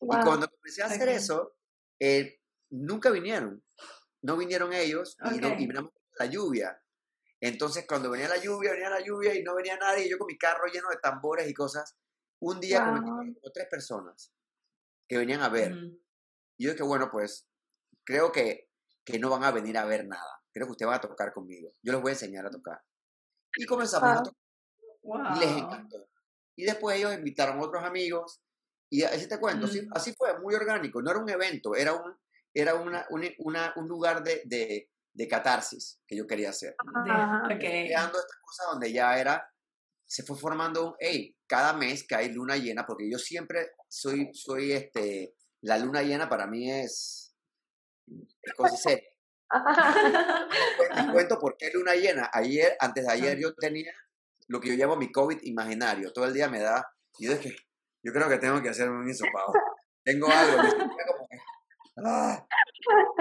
[0.00, 0.20] Y Wow.
[0.24, 1.56] cuando comencé a hacer eso,
[2.00, 3.64] eh, nunca vinieron.
[4.22, 6.80] No vinieron ellos y, no, y miramos la lluvia.
[7.40, 10.26] Entonces, cuando venía la lluvia, venía la lluvia y no venía nadie, y yo con
[10.26, 11.96] mi carro lleno de tambores y cosas,
[12.40, 13.00] un día Wow.
[13.34, 14.32] como tres personas
[15.08, 15.72] que venían a ver.
[15.72, 16.00] Ujú.
[16.56, 17.48] Y yo dije, bueno, pues
[18.04, 18.67] creo que,
[19.10, 20.42] que no van a venir a ver nada.
[20.52, 21.72] Creo que ustedes van a tocar conmigo.
[21.82, 22.78] Yo les voy a enseñar a tocar.
[23.56, 24.22] Y comenzamos a Wow.
[24.24, 25.58] tocar y les Wow.
[25.64, 26.08] encantó.
[26.56, 28.42] Y después ellos invitaron a otros amigos
[28.90, 29.90] Y así te cuento, así, Mm.
[29.92, 32.16] así fue, muy orgánico, no era un evento, era un,
[32.54, 36.70] era una, un, una- un lugar de, de, de catarsis que yo quería hacer.
[36.70, 37.58] De- Ah, ok.
[37.58, 39.46] Creando esta cosa donde ya era,
[40.06, 44.30] se fue formando un, hey, cada mes que hay luna llena, porque yo siempre soy,
[44.32, 47.27] soy este, la luna llena para mí es,
[48.42, 49.08] es cosa seria.
[50.96, 52.30] Les cuento por qué luna llena.
[52.32, 53.92] Ayer, antes de ayer, yo tenía
[54.48, 56.12] lo que yo llamo mi COVID imaginario.
[56.12, 56.84] Todo el día me da.
[57.18, 57.56] Y yo dije,
[58.02, 59.52] yo creo que tengo que hacer un hisopado.
[60.04, 60.56] Tengo algo.
[60.68, 61.38] como que,
[62.04, 62.46] ah.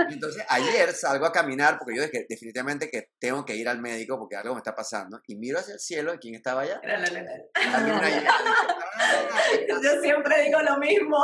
[0.10, 4.18] Entonces, ayer salgo a caminar porque yo dije, definitivamente que tengo que ir al médico
[4.20, 5.20] porque algo me está pasando.
[5.28, 6.80] Y miro hacia el cielo y quién estaba allá.
[6.84, 7.22] La luna.
[7.22, 8.08] La.
[8.08, 11.18] Dije, "Ah, Yo siempre digo lo mismo.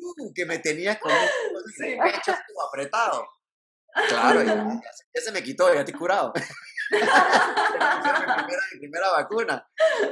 [0.00, 1.18] Tú que me tenías con un
[1.76, 1.96] Sí.
[2.02, 3.26] pecho como apretado.
[4.08, 6.32] Claro, ya, ya se- me quitó, ya estoy curado.
[6.92, 9.68] mi, primera, mi primera vacuna.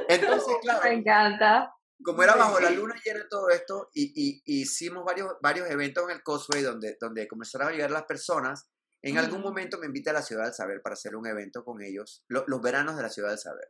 [0.07, 1.73] Entonces, claro, Me encanta.
[2.03, 6.03] como era bajo la luna llena todo esto, y, y- y hicimos varios, varios eventos
[6.05, 8.69] en el Cosway donde, donde comenzaron a llegar las personas,
[9.01, 11.81] en algún momento me invita a la Ciudad del Saber para hacer un evento con
[11.81, 13.69] ellos, lo- los veranos de la Ciudad del Saber.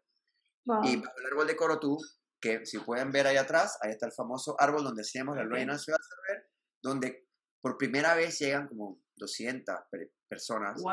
[0.65, 0.83] Wow.
[0.85, 1.97] Y bajo el árbol de Corotú,
[2.39, 5.79] que si pueden ver ahí atrás, ahí está el famoso árbol donde hacíamos la del
[5.79, 6.49] Saber,
[6.81, 7.27] donde
[7.61, 10.81] por primera vez llegan como 200 per- personas.
[10.81, 10.91] Wow.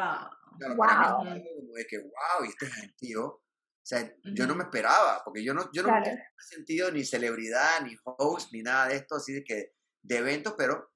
[0.59, 1.17] Claro, mí Wow.
[1.59, 3.25] como de que, wow, y este gentío.
[3.27, 6.07] O sea, yo no me esperaba, porque yo no, yo no Claro.
[6.11, 10.55] he sentido ni celebridad, ni host, ni nada de esto, así de que, de eventos,
[10.59, 10.91] pero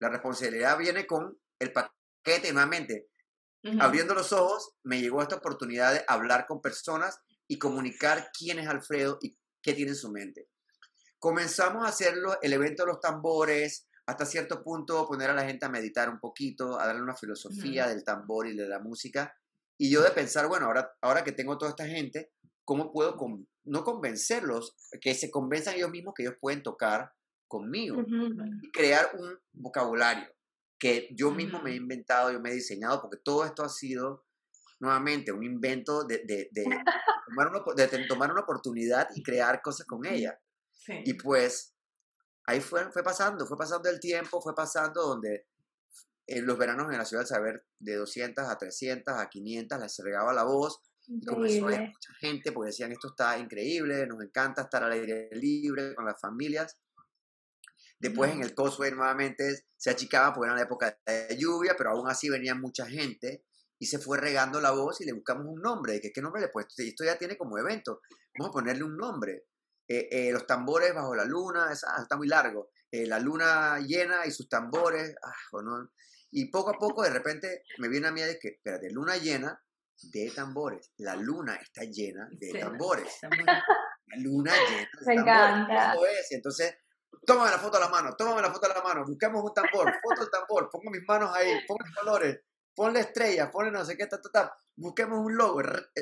[0.00, 3.08] la responsabilidad viene con el paquete, nuevamente,
[3.62, 3.76] Ujú.
[3.80, 8.66] abriendo los ojos, me llegó esta oportunidad de hablar con personas y comunicar quién es
[8.66, 10.48] Alfredo y qué tiene en su mente.
[11.18, 15.64] Comenzamos a hacerlo, el evento de los tambores, hasta cierto punto poner a la gente
[15.64, 19.32] a meditar un poquito, a darle una filosofía del tambor y de la música.
[19.78, 22.32] Y yo de pensar, bueno, ahora, ahora que tengo toda esta gente,
[22.64, 27.12] ¿cómo puedo con- no convencerlos, que se convenzan ellos mismos que ellos pueden tocar
[27.46, 28.00] conmigo?
[28.62, 30.26] Y crear un vocabulario
[30.78, 34.24] que yo mismo me he inventado, yo me he diseñado, porque todo esto ha sido
[34.82, 36.64] nuevamente un invento de, de- de
[37.28, 40.38] tomar, una, op- de te- tomar una oportunidad y crear cosas con ella.
[40.72, 40.94] Sí.
[41.06, 41.74] Y pues
[42.46, 45.46] ahí fue, fue pasando, fue pasando el tiempo, fue pasando donde
[46.26, 49.98] en los veranos en la ciudad del saber de 200 a 300 a 500 les
[49.98, 54.62] regaba la voz y comenzó a mucha gente porque decían esto está increíble, nos encanta
[54.62, 56.76] estar al aire libre con las familias.
[57.98, 62.08] Después en el Causeway nuevamente se achicaba porque era la época de lluvia, pero aún
[62.08, 63.44] así venía mucha gente
[63.82, 66.00] y se fue regando la voz y le buscamos un nombre.
[66.00, 66.74] Que, ¿Qué nombre le he puesto?
[66.82, 68.00] Esto ya tiene como evento.
[68.38, 69.46] Vamos a ponerle un nombre.
[69.88, 72.70] Eh, eh, los tambores bajo la luna, es- ah, está muy largo.
[72.92, 75.16] Eh, la luna llena y sus tambores.
[75.24, 75.32] ah,
[75.64, 75.90] no.
[76.30, 79.60] Y poco a poco de repente me viene a mí de que, espérate, luna llena
[80.12, 80.92] de tambores.
[80.98, 83.18] La luna está llena de tambores.
[83.20, 85.18] La luna llena de Me tambores.
[85.18, 85.94] encanta.
[86.20, 86.30] Es.
[86.30, 86.74] Entonces,
[87.26, 89.92] tómame la foto a la mano, tómame la foto a la mano, buscamos un tambor,
[90.02, 92.40] foto del tambor, pongo mis manos ahí, pongo los colores,
[92.74, 94.56] ponle estrellas, ponle no sé qué, ta, ta, ta.
[94.76, 95.60] Busquemos un logo.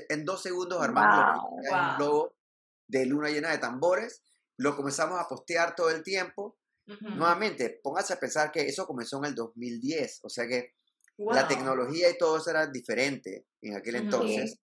[0.09, 1.61] En dos segundos armamos Wow.
[1.65, 1.99] es un Wow.
[1.99, 2.35] logo
[2.89, 4.23] de luna llena de tambores.
[4.57, 6.59] Lo comenzamos a postear todo el tiempo.
[6.87, 7.09] Ujú.
[7.11, 10.75] Nuevamente, póngase a pensar que eso comenzó en el 2010, o sea que
[11.19, 11.35] Wow.
[11.35, 14.05] la tecnología y todo eso era diferente en aquel Ujú.
[14.05, 14.59] entonces.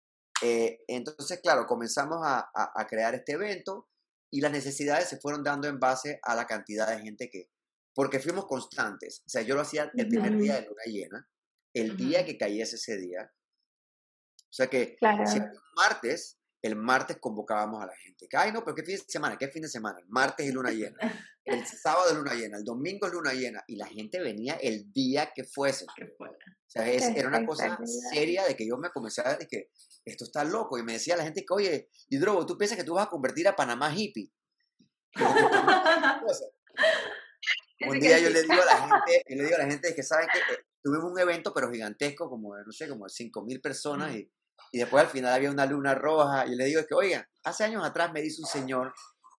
[0.42, 3.88] Eh, entonces, claro, comenzamos a, a- a crear este evento
[4.30, 7.50] y las necesidades se fueron dando en base a la cantidad de gente que,
[7.94, 9.22] porque fuimos constantes.
[9.26, 11.28] O sea, yo lo hacía el primer día de luna llena,
[11.74, 13.30] el día que cayese ese día.
[14.38, 15.26] O sea que Claro.
[15.26, 18.28] si un martes, el martes convocábamos a la gente.
[18.28, 19.36] Que, Ay, no, pero ¿qué fin de semana?
[19.38, 19.98] ¿Qué fin de semana?
[19.98, 20.96] El martes es luna llena.
[21.44, 22.58] El sábado es luna llena.
[22.58, 23.64] El domingo es luna llena.
[23.66, 25.86] Y la gente venía el día que fuese.
[26.16, 26.34] Fuera.
[26.34, 27.78] O sea, es- era una cosa
[28.12, 29.70] seria de que yo me comencé a ver de que
[30.04, 30.78] esto está loco.
[30.78, 33.48] Y me decía la gente que, oye, Hidrobo, ¿tú piensas que tú vas a convertir
[33.48, 34.30] a Panamá hippie?
[37.88, 40.02] Un día yo le digo a la gente, yo le digo a la gente que
[40.04, 43.60] saben que eh, tuvimos un evento pero gigantesco, como no sé, como de 5 mil
[43.60, 44.18] personas Ujú.
[44.18, 44.32] y,
[44.72, 47.64] y después al final había una luna roja y le digo es que, oigan, hace
[47.64, 48.92] años atrás me dice un señor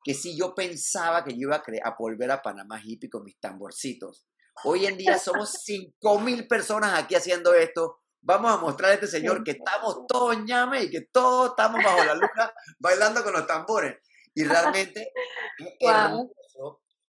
[0.04, 3.40] que si yo pensaba que yo iba a, a volver a Panamá hippie con mis
[3.40, 4.26] tamborcitos.
[4.66, 8.00] Hoy en día somos 5 mil personas aquí haciendo esto.
[8.22, 12.04] Vamos a mostrar a este señor que estamos todos ñame y que todos estamos bajo
[12.06, 13.98] la luna bailando con los tambores.
[14.34, 15.12] Y realmente
[15.82, 16.32] Wow.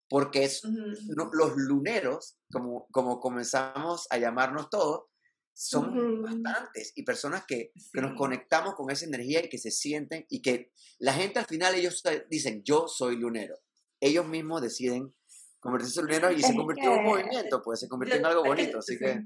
[0.08, 5.04] Porque es los luneros, como, como comenzamos a llamarnos todos,
[5.56, 10.26] son bastantes y personas que, que nos conectamos con esa energía y que se sienten
[10.28, 13.54] y que la gente al final ellos dicen yo soy lunero.
[14.00, 15.14] Ellos mismos deciden
[15.60, 18.44] convertirse en luneros y se convirtió en un movimiento, pues se convirtió Yo- en algo
[18.44, 18.98] bonito, así sí.
[18.98, 19.22] que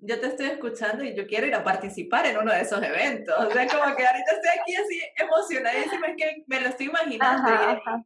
[0.00, 3.34] Yo te estoy escuchando y yo quiero ir a participar en uno de esos eventos.
[3.38, 7.48] O sea, como que ahorita estoy aquí así emocionadísima, es que me lo estoy imaginando.
[7.48, 8.04] Ajá, y- ajá.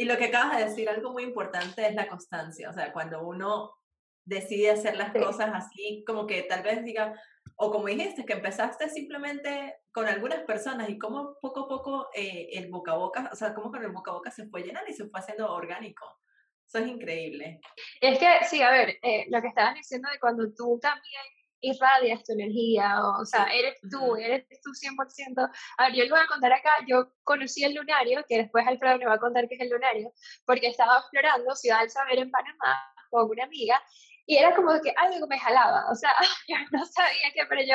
[0.00, 2.70] Y lo que acabas de decir, algo muy importante es la constancia.
[2.70, 3.76] O sea, cuando uno
[4.24, 7.20] decide hacer las cosas así, como que tal vez diga,
[7.56, 12.48] o como dijiste, que empezaste simplemente con algunas personas y cómo poco a poco eh,
[12.52, 14.90] el boca a boca, o sea, cómo con el boca a boca se fue llenando
[14.90, 16.18] y se fue haciendo orgánico.
[16.66, 17.60] Eso es increíble.
[18.00, 21.24] Es que, sí, a ver, eh, lo que estabas diciendo de cuando tú también
[21.60, 25.50] irradias tu energía, o, sea, eres tú, eres tú 100%.
[25.78, 28.98] A ver, yo les voy a contar acá, yo conocí el lunario, que después Alfredo
[28.98, 30.12] me va a contar qué es el lunario,
[30.46, 33.82] porque estaba explorando Ciudad del Saber en Panamá con una amiga
[34.30, 36.12] y era como que algo me jalaba, o sea,
[36.48, 37.74] yo no sabía qué, pero yo,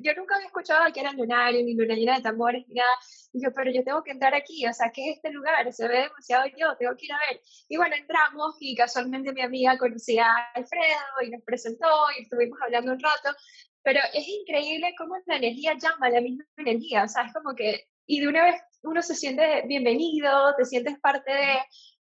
[0.00, 2.88] yo nunca había escuchado que era lunario, ni luna llena de tambores, ni nada.
[3.30, 5.70] Y yo, pero yo tengo que entrar aquí, o sea, ¿qué es este lugar?
[5.70, 7.42] Se ve demasiado yo, tengo que ir a ver.
[7.68, 12.58] Y bueno, entramos y casualmente mi amiga conocía a Alfredo y nos presentó y estuvimos
[12.62, 13.36] hablando un rato.
[13.82, 17.84] Pero es increíble cómo la energía llama la misma energía, o sea, es como que,
[18.06, 21.58] y de una vez uno se siente bienvenido, te sientes parte de,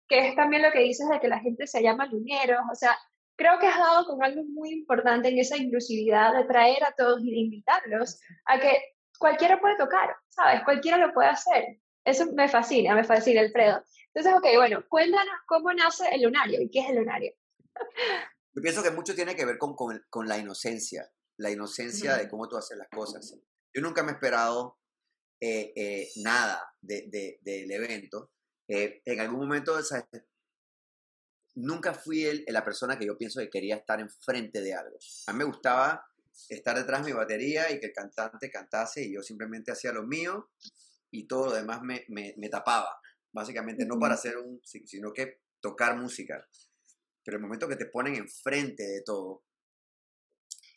[0.08, 2.98] que es también lo que dices de que la gente se llama luneros, o sea,
[3.38, 7.22] creo que has dado con algo muy importante en esa inclusividad de traer a todos
[7.22, 8.76] y de invitarlos a que
[9.16, 10.62] cualquiera puede tocar, ¿sabes?
[10.64, 11.78] Cualquiera lo puede hacer.
[12.04, 13.82] Eso me fascina, me fascina, Alfredo.
[14.12, 17.32] Entonces, ok, bueno, cuéntanos cómo nace el lunario y qué es el lunario.
[18.54, 22.48] Yo pienso que mucho tiene que ver con, con, la inocencia, la inocencia de cómo
[22.48, 23.38] tú haces las cosas.
[23.72, 24.78] Yo nunca me he esperado
[25.40, 27.38] eh, eh, nada del de,
[27.70, 28.32] evento.
[28.66, 29.78] Eh, en algún momento
[31.58, 34.98] nunca fui la persona que yo pienso que quería estar enfrente de algo.
[35.26, 36.06] A mí me gustaba
[36.48, 40.04] estar detrás de mi batería y que el cantante cantase y yo simplemente hacía lo
[40.04, 40.50] mío
[41.10, 43.00] y todo lo demás me, me, tapaba.
[43.32, 46.46] Básicamente, no para hacer un, sino que tocar música.
[47.24, 49.44] Pero el momento que te ponen enfrente de todo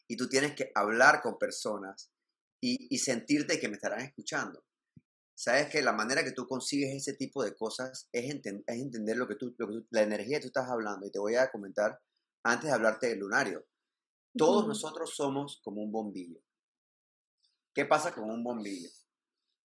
[0.07, 2.11] y tú tienes que hablar con personas
[2.59, 4.65] y, y sentirte que me estarán escuchando
[5.41, 9.27] sabes que la manera que tú consigues ese tipo de cosas es, es entender lo
[9.27, 9.56] que, tú,
[9.89, 11.08] la energía que tú estás hablando.
[11.08, 11.99] Y te voy a comentar
[12.43, 13.65] antes de hablarte del lunario.
[14.38, 16.39] Todos nosotros somos como un bombillo.
[17.73, 18.89] ¿Qué pasa con un bombillo?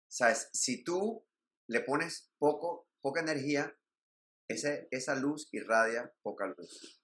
[0.09, 1.23] Sabes, si tú
[1.69, 3.71] le pones poco, poca energía,
[4.49, 7.03] ese, esa luz irradia poca luz.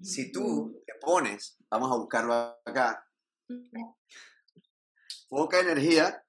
[0.00, 2.32] Si tú le pones, vamos a buscarlo
[2.64, 3.06] acá,
[5.28, 6.24] poca energía,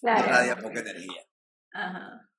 [0.00, 0.24] Claro.
[0.24, 1.22] Irradia poca energía.
[1.72, 2.30] Ajá.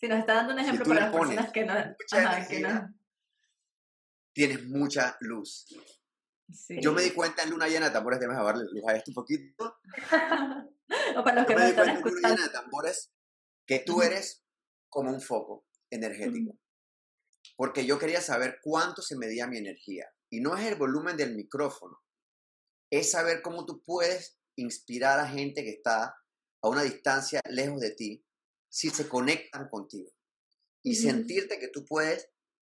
[0.00, 2.94] Si nos está dando un ejemplo para las personas que no, ajá, que no.
[4.32, 5.66] Tienes mucha luz.
[6.52, 6.78] Sí.
[6.80, 9.14] Yo me di cuenta en Luna Llena de Tambores, déjame darle luz a esto un
[9.14, 9.78] poquito.
[11.16, 13.12] o para los que Yo no me di cuenta en Luna Llena de Tambores
[13.66, 14.44] que tú eres
[14.88, 16.58] como un foco energético.
[17.56, 20.10] Porque yo quería saber cuánto se medía mi energía.
[20.30, 22.00] Y no es el volumen del micrófono,
[22.90, 26.16] es saber cómo tú puedes inspirar a gente que está
[26.62, 28.24] a una distancia lejos de ti,
[28.68, 30.10] si se conectan contigo.
[30.82, 32.28] Y sentirte que tú puedes,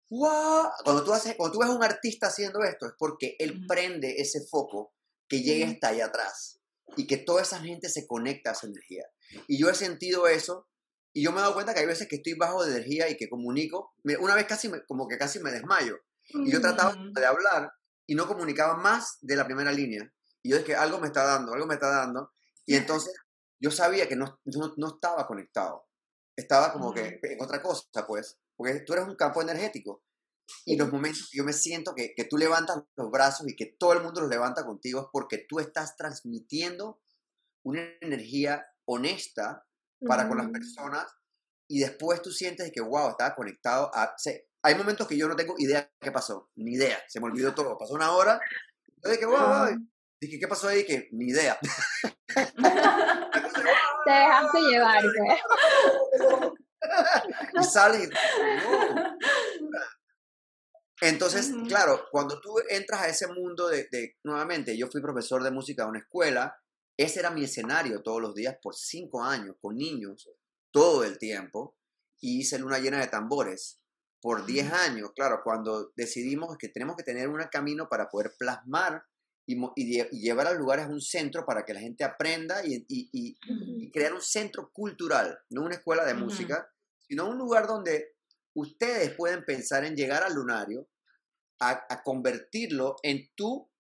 [0.10, 4.22] Cuando tú, haces, cuando tú ves a un artista haciendo esto, es porque él prende
[4.22, 4.94] ese foco
[5.28, 6.62] que llega hasta allá atrás
[6.96, 9.06] y que toda esa gente se conecta a esa energía.
[9.48, 10.70] Y yo he sentido eso
[11.12, 13.18] y yo me he dado cuenta que hay veces que estoy bajo de energía y
[13.18, 15.98] que comunico, una vez casi como que casi me desmayo.
[16.30, 17.72] Y yo trataba de hablar
[18.06, 20.14] y no comunicaba más de la primera línea.
[20.44, 22.32] Y yo es que algo me está dando, algo me está dando.
[22.66, 23.14] Y entonces
[23.60, 24.40] yo sabía que no,
[24.78, 25.88] no, estaba conectado.
[26.36, 28.38] Estaba como que en otra cosa, pues.
[28.56, 30.04] Porque tú eres un campo energético.
[30.66, 33.76] Y los momentos que yo me siento que, que, tú levantas los brazos y que
[33.78, 37.02] todo el mundo los levanta contigo es porque tú estás transmitiendo
[37.64, 39.68] una energía honesta
[40.06, 41.06] para con las personas
[41.68, 44.16] y después tú sientes que, wow, estaba conectado a...
[44.64, 47.78] hay momentos que yo no tengo idea qué pasó, ni idea, se me olvidó todo.
[47.78, 48.40] Pasó una hora,
[49.04, 49.68] yo dije, wow,
[50.20, 50.86] dije, ¿qué pasó ahí?
[50.86, 51.60] Que ni idea.
[54.06, 55.04] Te dejaste llevar,
[57.60, 58.10] y sale
[61.02, 65.84] Entonces, claro, cuando tú entras a ese mundo de, nuevamente, yo fui profesor de música
[65.84, 66.58] de una escuela,
[66.98, 70.30] ese era mi escenario todos los días por cinco años, con niños,
[70.72, 71.76] todo el tiempo,
[72.20, 73.82] y hice luna llena de tambores
[74.22, 79.04] por diez años, claro, cuando decidimos que tenemos que tener un camino para poder plasmar
[79.48, 83.40] y, llevar a lugares un centro para que la gente aprenda y,
[83.92, 86.70] crear un centro cultural, no una escuela de música,
[87.00, 88.16] sino un lugar donde
[88.54, 90.90] ustedes pueden pensar en llegar al lunario,
[91.60, 93.72] a, convertirlo en tu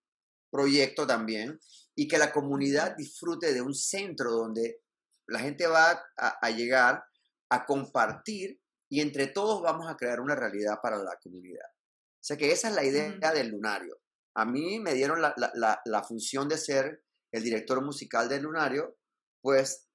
[0.49, 1.59] proyecto también
[1.95, 4.81] y que la comunidad disfrute de un centro donde
[5.27, 7.03] la gente va a, llegar
[7.49, 11.67] a compartir y entre todos vamos a crear una realidad para la comunidad.
[11.67, 13.99] O sea que esa es la idea del lunario.
[14.37, 18.97] A mí me dieron la, función de ser el director musical del Lunario,
[19.41, 19.87] pues,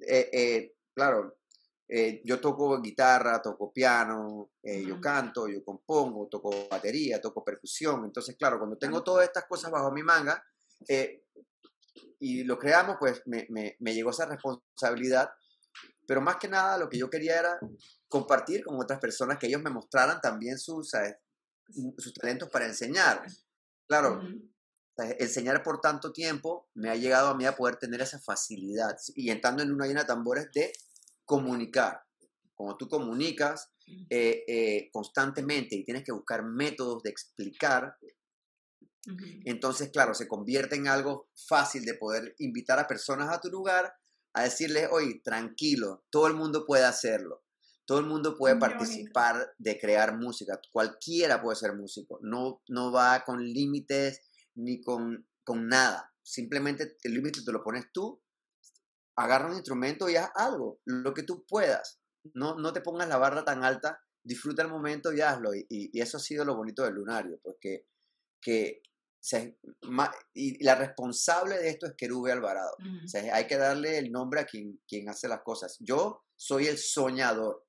[0.00, 1.38] eh, eh, claro,
[1.90, 8.04] eh, yo toco guitarra, toco piano, eh, yo canto, yo compongo, toco batería, toco percusión.
[8.04, 10.44] Entonces, claro, cuando tengo todas estas cosas bajo mi manga
[10.86, 11.24] eh,
[12.20, 15.30] y lo creamos, pues me, me, me, llegó esa responsabilidad.
[16.06, 17.58] Pero más que nada, lo que yo quería era
[18.06, 20.90] compartir con otras personas, que ellos me mostraran también sus,
[21.96, 23.24] sus talentos para enseñar.
[23.88, 24.22] Claro,
[25.18, 28.96] enseñar por tanto tiempo me ha llegado a mí a poder tener esa facilidad.
[29.14, 30.72] Y entrando en una llena de tambores de
[31.24, 32.02] comunicar.
[32.54, 33.70] Cuando tú comunicas
[34.10, 37.96] eh, eh, constantemente y tienes que buscar métodos de explicar,
[39.44, 43.94] entonces, claro, se convierte en algo fácil de poder invitar a personas a tu lugar
[44.34, 47.42] a decirles, oye, tranquilo, todo el mundo puede hacerlo.
[47.88, 50.60] Todo el mundo puede participar de crear música.
[50.70, 52.18] Cualquiera puede ser músico.
[52.22, 54.20] No, no va con límites
[54.54, 56.12] ni con, con nada.
[56.22, 58.22] Simplemente el límite te lo pones tú
[59.18, 62.00] agarra un instrumento y haz algo, lo que tú puedas.
[62.34, 65.50] No, no te pongas la barra tan alta, disfruta el momento y hazlo.
[65.54, 67.86] Y, eso ha sido lo bonito del lunario, porque
[68.40, 68.80] que,
[70.34, 72.76] y la responsable de esto es Kerube Alvarado.
[73.04, 75.76] o sea, hay que darle el nombre a quien, quien hace las cosas.
[75.80, 77.66] Yo soy el soñador.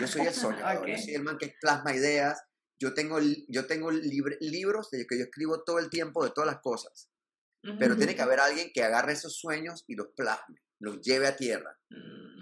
[0.00, 0.88] Yo soy el soñador.
[0.88, 2.42] Yo soy el man que plasma ideas.
[2.78, 3.18] Yo tengo,
[3.48, 7.08] yo tengo libros de que yo escribo todo el tiempo de todas las cosas.
[7.78, 11.36] Pero tiene que haber alguien que agarre esos sueños y los plasme, los lleve a
[11.36, 11.78] tierra.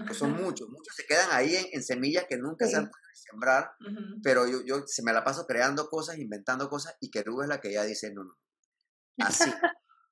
[0.04, 3.70] Pues son muchos, muchos se quedan ahí en, semillas que nunca se han podido sembrar,
[4.24, 7.60] pero yo, yo se me la paso creando cosas, inventando cosas, y Keruba es la
[7.60, 8.36] que ella dice, no, no,
[9.18, 9.48] así.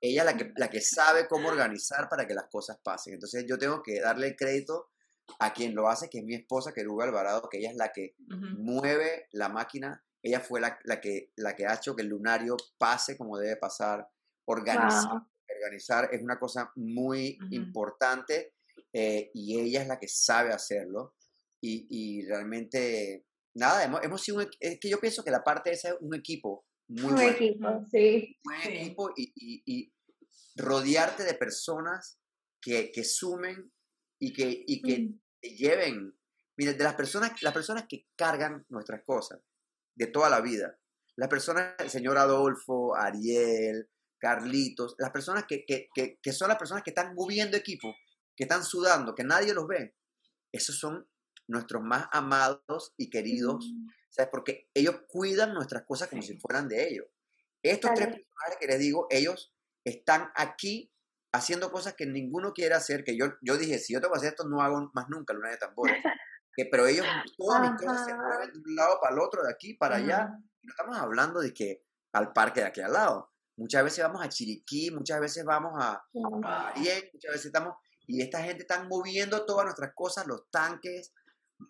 [0.00, 3.14] ella es la que, la que sabe cómo organizar para que las cosas pasen.
[3.14, 4.90] Entonces yo tengo que darle el crédito
[5.38, 8.14] a quien lo hace, que es mi esposa, Keruba Alvarado, que ella es la que
[8.28, 12.56] mueve la máquina, ella fue la, la, que, la que ha hecho que el lunario
[12.78, 14.06] pase como debe pasar,
[14.46, 18.54] organizar, organizar es una cosa muy importante
[18.92, 21.14] eh, y ella es la que sabe hacerlo.
[21.62, 25.96] Y, realmente, nada, hemos, sido un, es que yo pienso que la parte esa es
[26.00, 28.36] un equipo muy un equipo, sí.
[28.44, 29.92] Un equipo y,
[30.56, 32.18] rodearte de personas
[32.60, 33.72] que, que sumen
[34.20, 36.16] y que, y que te lleven.
[36.56, 39.40] Mira, de las personas, las personas que cargan nuestras cosas
[39.96, 40.78] de toda la vida.
[41.16, 45.64] Las personas, el señor Adolfo, Ariel, Carlitos, las personas que,
[46.32, 47.94] son las personas que están moviendo equipo,
[48.36, 49.96] que están sudando, que nadie los ve,
[50.52, 51.08] esos son
[51.48, 53.88] nuestros más amados y queridos, mm.
[54.10, 54.30] ¿sabes?
[54.30, 57.06] Porque ellos cuidan nuestras cosas como si fueran de ellos.
[57.62, 59.54] Estos tres personajes que les digo, ellos
[59.84, 60.92] están aquí
[61.32, 64.30] haciendo cosas que ninguno quiere hacer, que yo, yo dije, si yo tengo que hacer
[64.30, 65.96] esto, no hago más nunca luna de tambores.
[66.54, 67.06] que, pero ellos,
[67.38, 70.28] todas mis cosas se mueven de un lado para el otro, de aquí para allá.
[70.62, 73.30] no estamos hablando de que al parque de aquí al lado.
[73.56, 76.02] Muchas veces vamos a Chiriquí, muchas veces vamos a,
[76.44, 77.74] a muchas veces estamos...
[78.06, 81.12] Y esta gente está moviendo todas nuestras cosas, los tanques,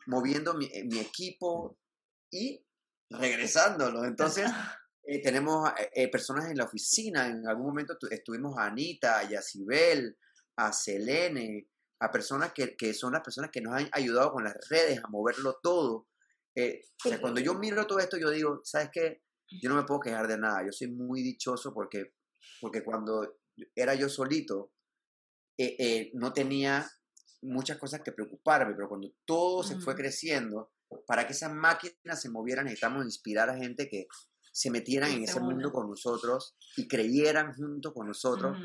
[0.07, 1.77] moviendo mi, eh, equipo
[2.31, 2.65] y
[3.11, 4.05] regresándolo.
[4.05, 4.49] Entonces,
[5.15, 7.27] eh, tenemos eh, personas en la oficina.
[7.27, 10.17] En algún momento estuvimos a Anita, a Yacibel,
[10.57, 11.69] a Selene,
[12.01, 15.09] a personas que, que, son las personas que nos han ayudado con las redes a
[15.09, 16.09] moverlo todo.
[17.21, 19.23] cuando yo miro todo esto, yo digo, ¿sabes qué?
[19.51, 20.65] yo no me puedo quejar de nada.
[20.65, 22.15] Yo soy muy dichoso porque,
[22.61, 23.41] porque cuando
[23.75, 24.73] era yo solito,
[25.59, 26.89] eh, eh, no tenía
[27.43, 30.73] muchas cosas que preocuparme, pero cuando todo se fue creciendo,
[31.07, 34.07] para que esas máquinas se movieran, necesitamos inspirar a gente que
[34.53, 38.57] se metieran en ese mundo con nosotros y creyeran junto con nosotros.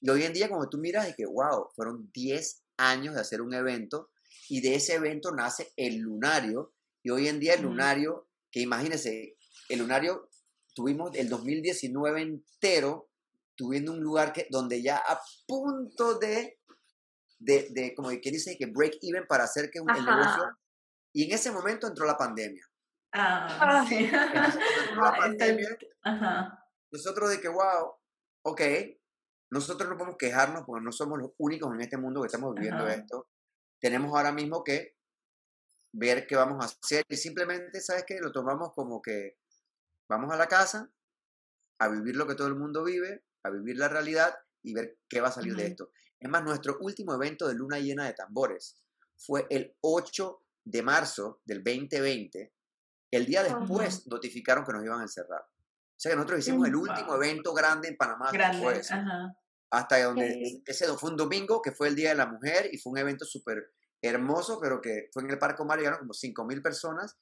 [0.00, 3.40] Y hoy en día, cuando tú miras, es que, wow, fueron 10 años de hacer
[3.40, 4.10] un evento
[4.48, 6.74] y de ese evento nace el lunario.
[7.02, 9.36] Y hoy en día el lunario, que imagínense,
[9.68, 10.28] el lunario
[10.74, 13.08] tuvimos el 2019 entero
[13.56, 16.58] tuviendo un lugar que, donde ya a punto de,
[17.38, 20.44] de, de como que dice, que break even para hacer que un, el negocio.
[21.12, 22.66] Y en ese momento entró la pandemia.
[23.14, 24.10] Ah, sí.
[24.96, 25.78] la pandemia,
[26.90, 27.94] nosotros de que, wow,
[28.42, 28.60] ok,
[29.50, 32.86] nosotros no podemos quejarnos porque no somos los únicos en este mundo que estamos viviendo
[32.88, 33.28] esto.
[33.80, 34.96] Tenemos ahora mismo que
[35.92, 38.18] ver qué vamos a hacer y simplemente, ¿sabes qué?
[38.20, 39.38] Lo tomamos como que
[40.08, 40.90] Vamos a la casa
[41.78, 45.20] a vivir lo que todo el mundo vive, a vivir la realidad y ver qué
[45.20, 45.90] va a salir de esto.
[46.20, 48.76] Es más, nuestro último evento de luna llena de tambores
[49.16, 52.53] fue el 8 de marzo del 2020.
[53.16, 55.42] El día después notificaron que nos iban a encerrar.
[55.42, 58.90] O sea que nosotros hicimos el último evento grande en Panamá después.
[59.70, 62.92] Hasta donde ese fue un domingo que fue el Día de la Mujer y fue
[62.92, 67.18] un evento súper hermoso, pero que fue en el Parque Omar, llegaron como 5.000 personas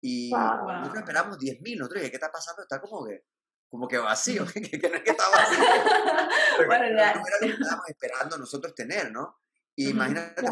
[0.00, 2.62] y nosotros esperamos 10.000, nosotros dije, ¿qué está pasando?
[2.62, 3.24] Está como que,
[3.68, 5.64] como que vacío, que, que, que está vacío.
[6.66, 9.38] bueno, era lo que estábamos esperando nosotros tener, ¿no?
[9.74, 10.42] Y imagínate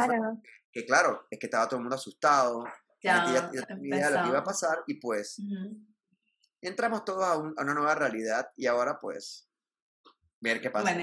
[0.72, 2.64] que, claro, es que estaba todo el mundo asustado,
[3.05, 5.41] ya, ya, ya lo que iba a pasar y pues
[6.61, 9.49] entramos todos a, una nueva realidad y ahora pues
[10.41, 10.97] ver qué pasa.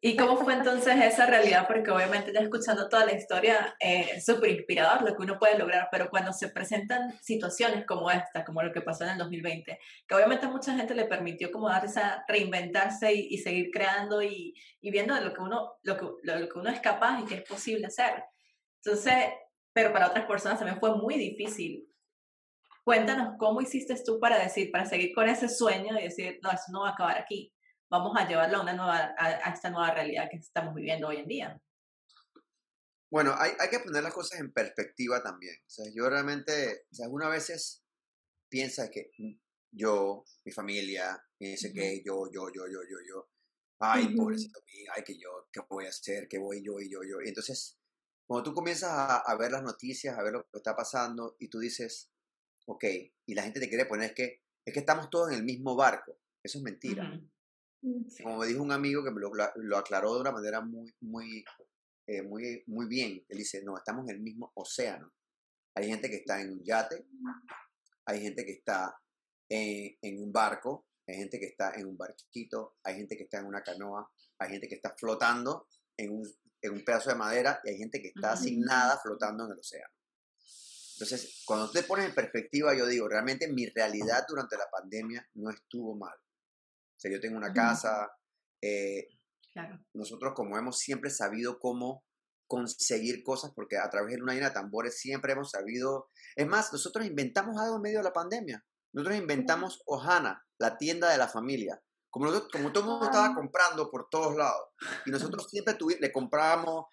[0.00, 1.66] ¿Y cómo fue entonces esa realidad?
[1.66, 5.58] Porque obviamente ya escuchando toda la historia eh, es súper inspirador lo que uno puede
[5.58, 9.80] lograr, pero cuando se presentan situaciones como esta, como lo que pasó en el 2020,
[10.06, 14.54] que obviamente a mucha gente le permitió como dar esa, reinventarse y, seguir creando y,
[14.80, 17.42] y, viendo lo que, uno, lo, que, lo que uno es capaz y que es
[17.42, 18.22] posible hacer.
[18.84, 19.24] Entonces,
[19.72, 21.88] pero para otras personas también fue muy difícil.
[22.84, 26.64] Cuéntanos cómo hiciste tú para decir, para seguir con ese sueño y decir, no, eso
[26.72, 27.52] no va a acabar aquí
[27.90, 31.28] vamos a llevarlo a, una nueva, a, esta nueva realidad que estamos viviendo hoy en
[31.28, 31.62] día.
[33.10, 35.54] Bueno, hay, hay, que poner las cosas en perspectiva también.
[35.66, 37.82] O sea, yo realmente, o sea, algunas veces
[38.50, 39.10] piensa que
[39.70, 43.30] yo, mi familia, piensa que yo, yo, yo, yo, yo, yo,
[43.78, 46.28] ay, pobrecito mío, ay, que yo, ¿qué voy a hacer?
[46.28, 47.22] ¿Qué voy yo y yo, yo?
[47.24, 47.77] Y entonces,
[48.28, 51.48] cuando tú comienzas a, a, ver las noticias, a ver lo que está pasando, y
[51.48, 52.10] tú dices,
[52.66, 52.84] ok,
[53.24, 55.74] y la gente te quiere poner es que, es que estamos todos en el mismo
[55.74, 56.18] barco.
[56.42, 57.04] Eso es mentira.
[57.80, 60.94] Mm, Como me dijo un amigo que me lo, lo aclaró de una manera muy,
[61.00, 61.42] muy,
[62.06, 63.24] eh, muy, muy bien.
[63.30, 65.10] Él dice, no, estamos en el mismo océano.
[65.74, 67.06] Hay gente que está en un yate,
[68.04, 68.94] hay gente que está
[69.48, 73.38] en, en un barco, hay gente que está en un barquito, hay gente que está
[73.38, 75.66] en una canoa, hay gente que está flotando
[75.96, 76.28] en un,
[76.60, 79.58] en un pedazo de madera y hay gente que está sin nada flotando en el
[79.58, 79.92] océano.
[80.94, 85.50] Entonces, cuando te pones en perspectiva, yo digo, realmente mi realidad durante la pandemia no
[85.50, 86.16] estuvo mal.
[86.16, 88.10] O sea, yo tengo una casa.
[88.60, 89.06] Eh,
[89.94, 92.04] nosotros como hemos siempre sabido cómo
[92.48, 96.10] conseguir cosas, porque a través de una llena de tambores siempre hemos sabido...
[96.34, 98.64] Es más, nosotros inventamos algo en medio de la pandemia.
[98.92, 101.80] Nosotros inventamos Ohana, la tienda de la familia.
[102.10, 104.68] Como, nosotros, como todo el mundo estaba comprando por todos lados.
[105.06, 106.86] Y nosotros siempre le comprábamos,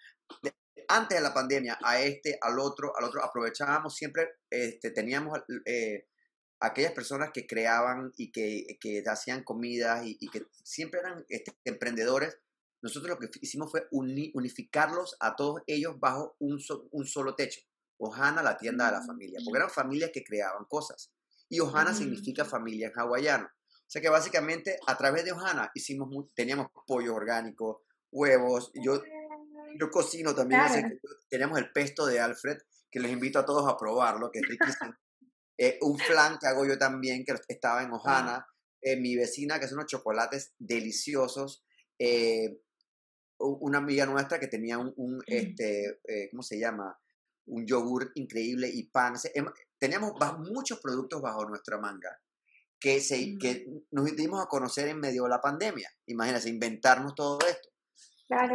[0.88, 6.06] antes de la pandemia, a este, al otro, al otro, aprovechábamos siempre, este, teníamos eh,
[6.60, 12.38] aquellas personas que creaban y que, que hacían comidas y, que siempre eran este, emprendedores,
[12.82, 16.60] nosotros lo que hicimos fue unificarlos a todos ellos bajo un,
[16.90, 17.60] un solo techo.
[17.98, 21.10] Ohana, la tienda de la familia, porque eran familias que creaban cosas.
[21.48, 23.48] Y Ohana significa familia en hawaiano.
[23.86, 29.00] O sea que básicamente a través de Ohana hicimos, teníamos pollo orgánico, huevos, yo,
[29.78, 32.58] yo cocino también, teníamos el pesto de Alfred,
[32.90, 34.94] que les invito a todos a probarlo, que es riquísimo.
[35.58, 38.46] Eh, un flan que hago yo también, que estaba en Ojana.
[38.82, 41.64] Eh, mi vecina, que hace unos chocolates deliciosos.
[41.98, 42.60] Eh,
[43.38, 45.98] una amiga nuestra que tenía un, este,
[46.30, 47.00] ¿cómo se llama?
[47.46, 49.14] Un yogur increíble y pan.
[49.32, 49.46] Em,
[49.78, 52.20] teníamos muchos productos bajo nuestra manga
[52.78, 55.90] que, se, que nos dimos a conocer en medio de la pandemia.
[56.06, 57.68] Imagínense, inventarnos todo esto.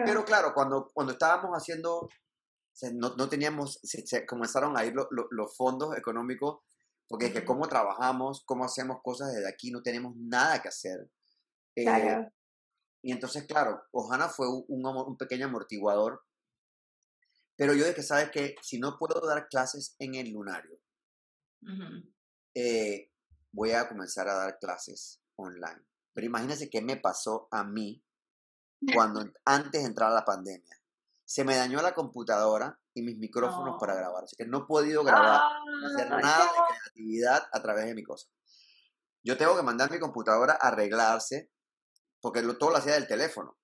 [0.06, 2.10] Pero claro, cuando, cuando estábamos haciendo,
[2.94, 6.60] no, no teníamos, se, comenzaron a ir los fondos económicos
[7.12, 11.12] porque es que cómo trabajamos, cómo hacemos cosas desde aquí, no tenemos nada que hacer.
[11.76, 11.86] Eh,
[13.04, 16.24] y entonces, claro, Ojana fue un, un, pequeño amortiguador.
[17.58, 20.80] Pero yo dije, ¿sabes que Si no puedo dar clases en el lunario,
[22.56, 23.11] eh,
[23.52, 25.86] voy a comenzar a dar clases online.
[26.14, 28.04] Pero imagínense qué me pasó a mí
[28.94, 30.78] cuando antes de entrar a la pandemia.
[31.26, 34.26] Se me dañó la computadora y mis micrófonos para grabar.
[34.26, 35.42] Así que no he podido grabar,
[35.86, 38.28] hacer nada de creatividad a través de mi cosa.
[39.24, 41.50] Yo tengo que mandar mi computadora a arreglarse,
[42.20, 43.58] porque todo lo hacía del teléfono.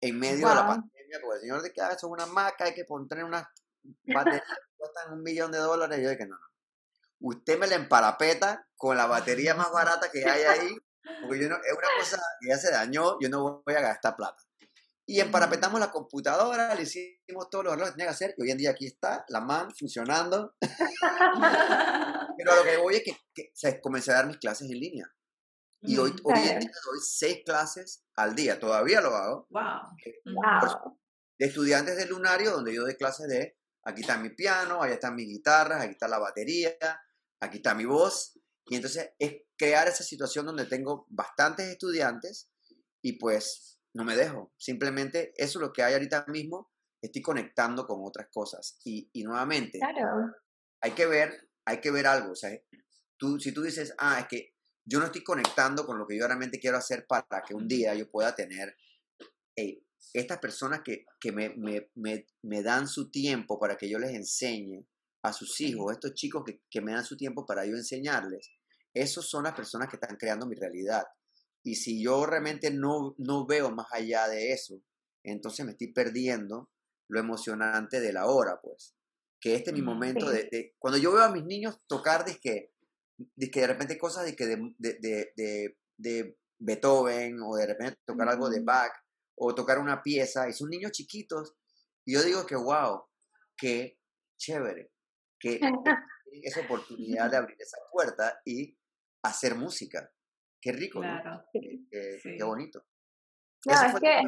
[0.00, 2.64] En medio de la pandemia, porque el señor de que ah, eso es una maca,
[2.64, 3.46] hay que poner unas
[4.04, 6.00] baterías que cuestan un millón de dólares.
[6.00, 6.51] Y yo dije, no, no.
[7.22, 10.76] Usted me la emparapeta con la batería más barata que hay ahí,
[11.22, 14.16] porque yo no, es una cosa que ya se dañó, yo no voy a gastar
[14.16, 14.42] plata.
[15.06, 18.50] Y emparapetamos la computadora, le hicimos todos los errores que tenía que hacer, y hoy
[18.50, 20.54] en día aquí está, la MAN funcionando.
[20.60, 25.12] Pero a lo que voy es que, que comencé a dar mis clases en línea.
[25.82, 29.46] Y hoy, hoy en día doy seis clases al día, todavía lo hago.
[29.50, 29.80] Wow.
[30.26, 30.98] wow.
[31.38, 35.14] De estudiantes del lunario, donde yo doy clases de, aquí está mi piano, allá están
[35.16, 36.76] mis guitarras, aquí está la batería,
[37.42, 38.38] aquí está mi voz.
[38.66, 42.48] Y entonces es crear esa situación donde tengo bastantes estudiantes
[43.02, 44.52] y pues no me dejo.
[44.56, 46.70] Simplemente eso es lo que hay ahorita mismo.
[47.02, 48.78] Estoy conectando con otras cosas.
[48.84, 49.80] Y, nuevamente,
[50.80, 52.32] hay que ver, hay que ver algo.
[52.32, 52.56] O sea,
[53.18, 56.26] tú, si tú dices, ah, es que yo no estoy conectando con lo que yo
[56.26, 58.76] realmente quiero hacer para que un día yo pueda tener
[60.14, 61.54] estas personas que, me,
[61.94, 64.86] me, dan su tiempo para que yo les enseñe
[65.22, 68.50] a sus hijos, estos chicos que, que me dan su tiempo para yo enseñarles,
[68.94, 71.04] esos son las personas que están creando mi realidad.
[71.64, 74.82] Y si yo realmente no, no veo más allá de eso,
[75.22, 76.70] entonces me estoy perdiendo
[77.08, 78.94] lo emocionante de la hora, pues.
[79.40, 82.72] Que este es mi momento de, Cuando yo veo a mis niños tocar, que
[83.16, 88.92] de repente cosas de, que de, de, Beethoven o de repente tocar algo de Bach
[89.36, 91.54] o tocar una pieza y son niños chiquitos
[92.04, 93.02] y yo digo que wow,
[93.56, 93.98] qué
[94.38, 94.91] chévere,
[95.42, 95.60] que
[96.42, 98.78] esa oportunidad de abrir esa puerta y
[99.22, 100.10] hacer música.
[100.60, 101.44] Qué rico, claro.
[101.52, 102.84] qué bonito.
[103.64, 104.22] No, es que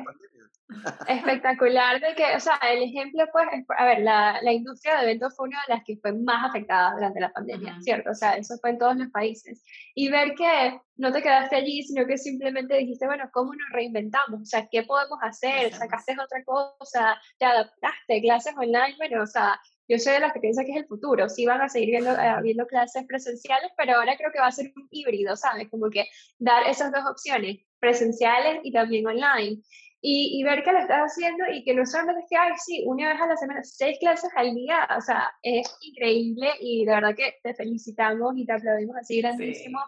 [1.08, 3.46] espectacular de que, o sea, el ejemplo, pues,
[3.76, 6.94] a ver, la, la, industria de eventos fue una de las que fue más afectada
[6.94, 8.10] durante la pandemia, ¿cierto?
[8.10, 9.62] O sea, eso fue en todos los países.
[9.94, 14.40] Y ver que no te quedaste allí, sino que simplemente dijiste, bueno, ¿cómo nos reinventamos?
[14.40, 15.72] O sea, ¿qué podemos hacer?
[15.72, 17.20] ¿Sacaste otra cosa?
[17.38, 18.22] ¿Te adaptaste?
[18.22, 18.94] ¿Clases online?
[18.96, 21.28] Bueno, o sea, yo soy de las que piensa que es el futuro.
[21.28, 24.52] Sí van a seguir viendo, eh, viendo clases presenciales, pero ahora creo que va a
[24.52, 25.68] ser un híbrido, ¿sabes?
[25.70, 26.06] Como que
[26.38, 29.60] dar esas dos opciones, presenciales y también online.
[30.06, 32.84] Y, y, ver que lo estás haciendo y que no solamente es que, ay, sí,
[32.86, 36.92] una vez a la semana, seis clases al día, o sea, es increíble y de
[36.94, 39.78] verdad que te felicitamos y te aplaudimos así grandísimo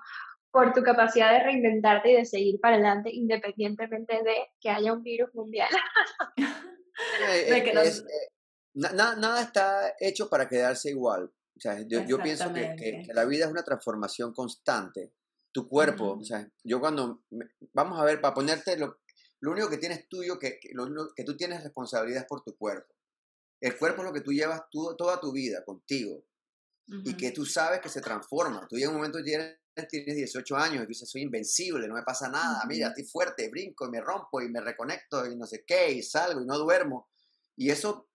[0.50, 5.02] por tu capacidad de reinventarte y de seguir para adelante independientemente de que haya un
[5.02, 5.68] virus mundial.
[7.50, 8.02] de que nos
[8.76, 11.32] nada está hecho para quedarse igual.
[11.56, 15.12] O sea, yo, pienso que, la vida es una transformación constante.
[15.52, 17.24] Tu cuerpo, o sea, yo cuando,
[17.72, 18.98] vamos a ver, para ponerte lo,
[19.40, 22.54] lo único que tienes tuyo, que, que, lo, que tú tienes responsabilidad es por tu
[22.56, 22.94] cuerpo.
[23.58, 26.26] El cuerpo es lo que tú llevas toda tu vida contigo
[27.04, 28.66] y que tú sabes que se transforma.
[28.68, 29.56] Tú en un momento tienes,
[29.88, 33.86] tienes 18 años y dices, soy invencible, no me pasa nada, mira, estoy fuerte, brinco
[33.86, 37.08] y me rompo y me reconecto y no sé qué, y salgo y no duermo.
[37.56, 38.10] Y eso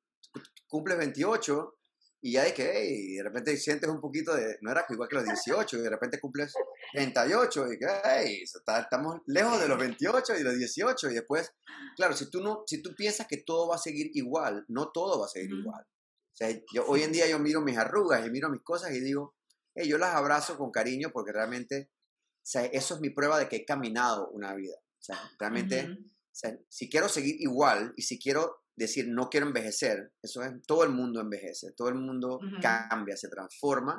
[0.67, 1.77] cumples 28
[2.23, 5.15] y ya de que, hey, de repente sientes un poquito de, no era igual que
[5.15, 6.53] los 18, y de repente cumples
[6.93, 11.51] 38 y que, hey, estamos lejos de los 28 y los 18 y después,
[11.95, 15.19] claro, si tú, no, si tú piensas que todo va a seguir igual, no todo
[15.19, 15.83] va a seguir igual.
[15.83, 18.99] O sea, yo, hoy en día yo miro mis arrugas y miro mis cosas y
[18.99, 19.35] digo,
[19.73, 23.49] hey, yo las abrazo con cariño porque realmente, o sea, eso es mi prueba de
[23.49, 24.75] que he caminado una vida.
[24.77, 29.47] O sea, realmente, o sea, si quiero seguir igual y si quiero decir no quiero
[29.47, 33.97] envejecer, eso es, todo el mundo envejece, todo el mundo cambia, se transforma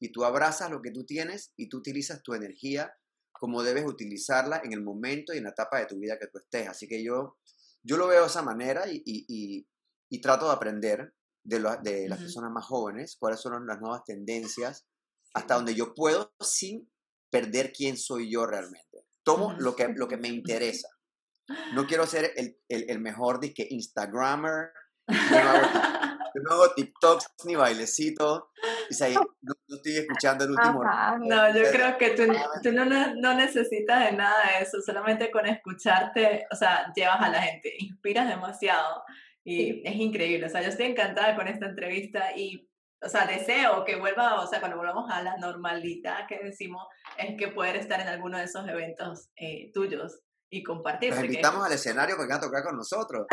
[0.00, 2.92] y tú abrazas lo que tú tienes y tú utilizas tu energía
[3.42, 6.38] como debes utilizarla en el momento y en la etapa de tu vida que tú
[6.38, 6.68] estés.
[6.68, 7.38] Así que yo,
[7.82, 9.66] yo lo veo de esa manera y, y,
[10.08, 11.12] y, trato de aprender
[11.42, 14.86] de, de las personas más jóvenes cuáles son las nuevas tendencias
[15.34, 16.88] hasta donde yo puedo sin
[17.30, 19.06] perder quién soy yo realmente.
[19.24, 20.88] Tomo lo que, lo que me interesa.
[21.74, 24.70] No quiero ser el, el, el mejor disque Instagrammer.
[25.08, 28.50] No hago, TikToks ni bailecito.
[28.90, 28.94] Y
[29.42, 30.84] no, estoy escuchando el último.
[31.20, 32.22] No, yo creo que tú,
[32.62, 34.80] tú no, no, necesitas de nada de eso.
[34.80, 39.02] Solamente con escucharte, o sea, llevas a la gente, inspiras demasiado.
[39.44, 40.46] Y es increíble.
[40.46, 42.68] O sea, yo estoy encantada con esta entrevista y
[43.04, 46.86] o sea, deseo que vuelva, o sea, cuando volvamos a la normalidad que decimos,
[47.18, 50.20] es que poder estar en alguno de esos eventos eh, tuyos
[50.52, 51.12] y compartir.
[51.14, 53.26] Los invitamos al escenario porque van a tocar con nosotros.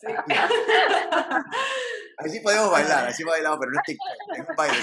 [0.00, 0.06] sí.
[2.18, 4.78] Ahí sí podemos bailar, así bailamos, pero no es TikTok, es un baile.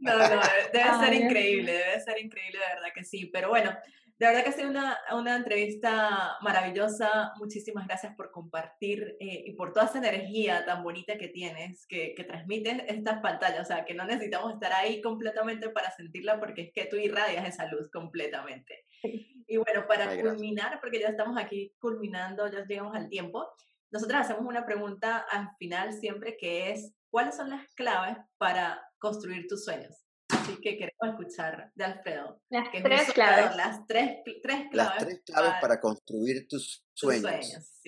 [0.00, 0.42] No, no,
[0.74, 3.30] debe ser increíble, debe ser increíble, de verdad que sí.
[3.32, 3.74] Pero bueno,
[4.20, 7.32] de verdad que ha sido una, una entrevista maravillosa.
[7.38, 12.14] Muchísimas gracias por compartir eh, y por toda esa energía tan bonita que tienes, que,
[12.14, 13.62] que transmites estas pantallas.
[13.62, 17.48] O sea, que no necesitamos estar ahí completamente para sentirla porque es que tú irradias
[17.48, 18.84] esa luz completamente.
[19.52, 23.48] Y bueno, para culminar, porque ya estamos aquí culminando, ya llegamos al tiempo,
[23.90, 29.48] nosotros hacemos una pregunta al final siempre que es, ¿cuáles son las claves para construir
[29.48, 30.06] tus sueños?
[30.32, 32.42] Así que queremos escuchar de Alfredo.
[32.50, 33.56] Las tres claves.
[33.56, 34.72] Las tres, tres claves.
[34.72, 37.80] Las tres claves para, construir tus sueños.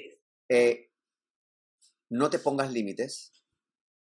[0.49, 0.91] Eh,
[2.11, 3.33] no te pongas límites.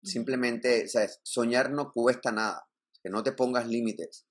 [0.03, 1.19] Simplemente, ¿sabes?
[1.23, 2.67] soñar no cuesta nada.
[3.01, 4.27] Que no te pongas límites.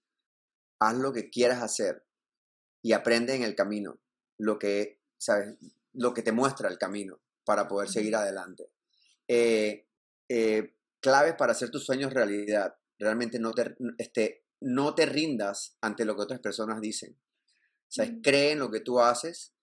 [0.81, 2.05] Haz lo que quieras hacer
[2.83, 4.01] y aprende en el camino
[4.39, 5.57] lo que, ¿sabes?
[5.93, 8.71] Lo que te muestra el camino para poder seguir adelante.
[9.29, 9.87] Eh,
[10.29, 16.05] eh, claves para hacer tus sueños realidad realmente no te, este, no te rindas ante
[16.05, 17.13] lo que otras personas dicen.
[17.15, 19.55] O sea, cree en lo que tú haces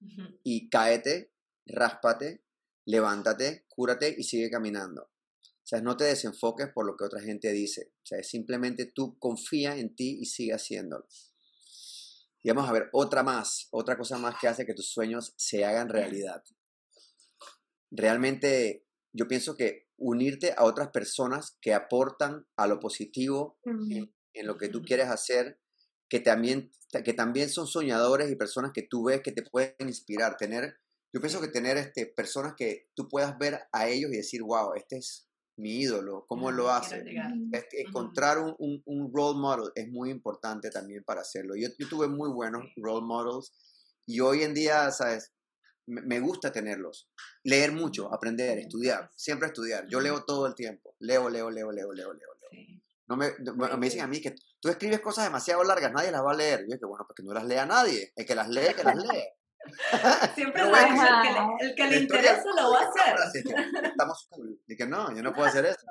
[0.44, 1.34] y cáete,
[1.66, 2.44] ráspate,
[2.86, 5.04] levántate, cúrate y sigue caminando.
[5.04, 7.92] O sea, no te desenfoques por lo que otra gente dice.
[8.04, 11.08] O sea, simplemente tú confía en ti y sigue haciéndolo.
[12.44, 15.66] Y vamos a ver otra más, otra cosa más que hace que tus sueños se
[15.66, 16.44] hagan realidad.
[17.92, 24.12] Realmente yo pienso que unirte a otras personas que aportan a lo positivo en,
[24.48, 25.60] lo que tú quieres hacer,
[26.10, 26.72] que también,
[27.06, 30.76] que también son soñadores y personas que tú ves que te pueden inspirar, tener
[31.14, 34.74] yo pienso que tener este, personas que tú puedas ver a ellos y decir, wow,
[34.76, 35.28] este es
[35.58, 37.04] mi ídolo, cómo lo hace.
[37.52, 41.56] Este, encontrar un, un, un, role model es muy importante también para hacerlo.
[41.56, 43.52] Yo, yo tuve muy buenos role models
[44.08, 45.34] y hoy en día, ¿sabes?
[45.88, 47.10] Me gusta tenerlos.
[47.44, 49.88] Leer mucho, aprender, estudiar, siempre estudiar.
[49.88, 50.96] Yo leo todo el tiempo.
[51.00, 52.28] Leo, leo, leo, leo, leo, leo.
[53.08, 53.32] No me,
[53.78, 56.62] me, dicen a mí que tú escribes cosas demasiado largas, nadie las va a leer.
[56.62, 58.14] Yo digo, bueno, porque no las lea nadie.
[58.16, 59.28] El que las lee, que las lee.
[60.36, 63.16] Siempre el que, le, el que le interesa lo va a hacer.
[63.84, 64.60] estamos cool.
[64.68, 65.86] Y que no, yo no puedo hacer eso.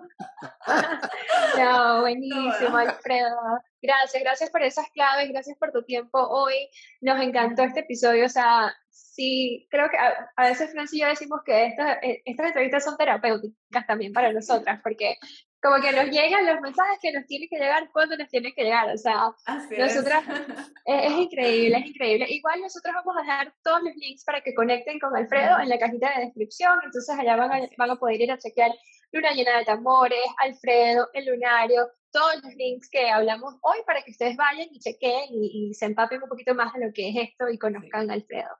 [1.59, 3.37] No, buenísimo, Alfredo.
[3.83, 6.69] Gracias, gracias por esas claves, gracias por tu tiempo hoy.
[7.01, 8.27] Nos encantó este episodio.
[8.27, 12.49] O sea, sí, creo que a, veces Francis y yo decimos que estas, eh, estas
[12.49, 15.17] entrevistas son terapéuticas también para nosotras, porque
[15.63, 18.65] como que nos llegan los mensajes que nos tienen que llegar cuando nos tienen que
[18.65, 18.89] llegar.
[18.91, 19.31] O sea,
[19.79, 20.25] nosotras,
[20.87, 21.13] es.
[21.13, 22.27] increíble, es increíble.
[22.29, 25.79] Igual nosotros vamos a dejar todos los links para que conecten con Alfredo en la
[25.79, 26.79] cajita de descripción.
[26.85, 28.73] Entonces allá van a, van a poder ir a chequear
[29.13, 34.13] Luna llena de tambores, Alfredo, el lunario, todos los links que hablamos hoy para que
[34.13, 37.49] ustedes vayan y chequen y, se empapen un poquito más de lo que es esto
[37.49, 38.51] y conozcan a Alfredo.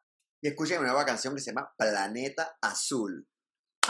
[0.43, 3.29] Y escuchen una nueva canción que se llama Planeta Azul.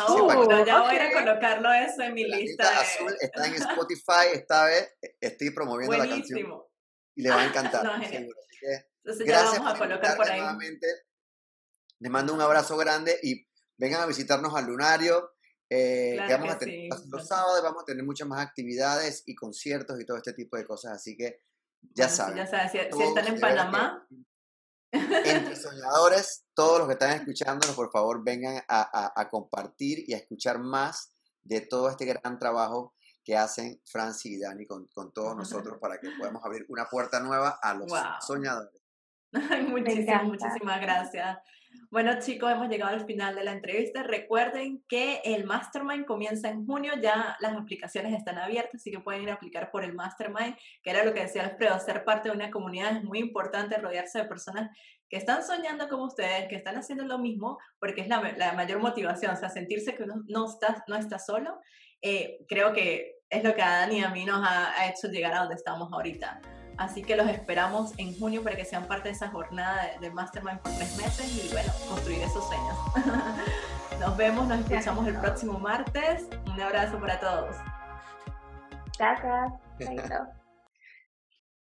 [0.08, 2.80] Oh, ya voy a colocarlo eso en mi lista.
[2.80, 6.62] Azul está en Spotify, esta vez estoy promoviendo la canción.
[7.14, 7.84] Y le va a encantar.
[9.04, 10.40] Entonces ya vamos a colocar por ahí.
[10.40, 10.86] Nuevamente.
[11.98, 13.46] Les mando un abrazo grande y
[13.76, 15.32] vengan a visitarnos al Lunario.
[15.68, 20.04] Eh, vamos a tener los sábados, vamos a tener muchas más actividades y conciertos y
[20.04, 21.42] todo este tipo de cosas, así que
[21.94, 22.36] ya saben.
[22.36, 24.06] Ya saben, si, están en Panamá,
[24.92, 30.58] entre soñadores, todos los que están escuchándonos, por favor, vengan a, compartir y a escuchar
[30.58, 35.98] más de todo este gran trabajo que hacen Franci y Dani con, todos nosotros para
[35.98, 37.90] que podamos abrir una puerta nueva a los
[38.26, 38.80] soñadores.
[39.68, 41.38] muchísimas, muchísimas gracias.
[41.90, 44.04] Bueno chicos, hemos llegado al final de la entrevista.
[44.04, 49.22] Recuerden que el Mastermind comienza en junio, ya las aplicaciones están abiertas, así que pueden
[49.22, 52.36] ir a aplicar por el Mastermind, que era lo que decía Alfredo, ser parte de
[52.36, 54.70] una comunidad es muy importante, rodearse de personas
[55.08, 59.32] que están soñando como ustedes, que están haciendo lo mismo, porque es la, mayor motivación,
[59.32, 61.60] o sea, sentirse que uno no está, no está solo,
[62.02, 65.08] eh, creo que es lo que a Dani y a mí nos ha, ha hecho
[65.08, 66.40] llegar a donde estamos ahorita.
[66.80, 70.60] Así que los esperamos en junio para que sean parte de esa jornada de, Mastermind
[70.60, 72.74] por tres meses y bueno, construir esos sueños.
[74.00, 76.26] nos vemos, nos escuchamos el próximo martes.
[76.46, 77.54] Un abrazo para todos.
[78.98, 80.39] Gracias.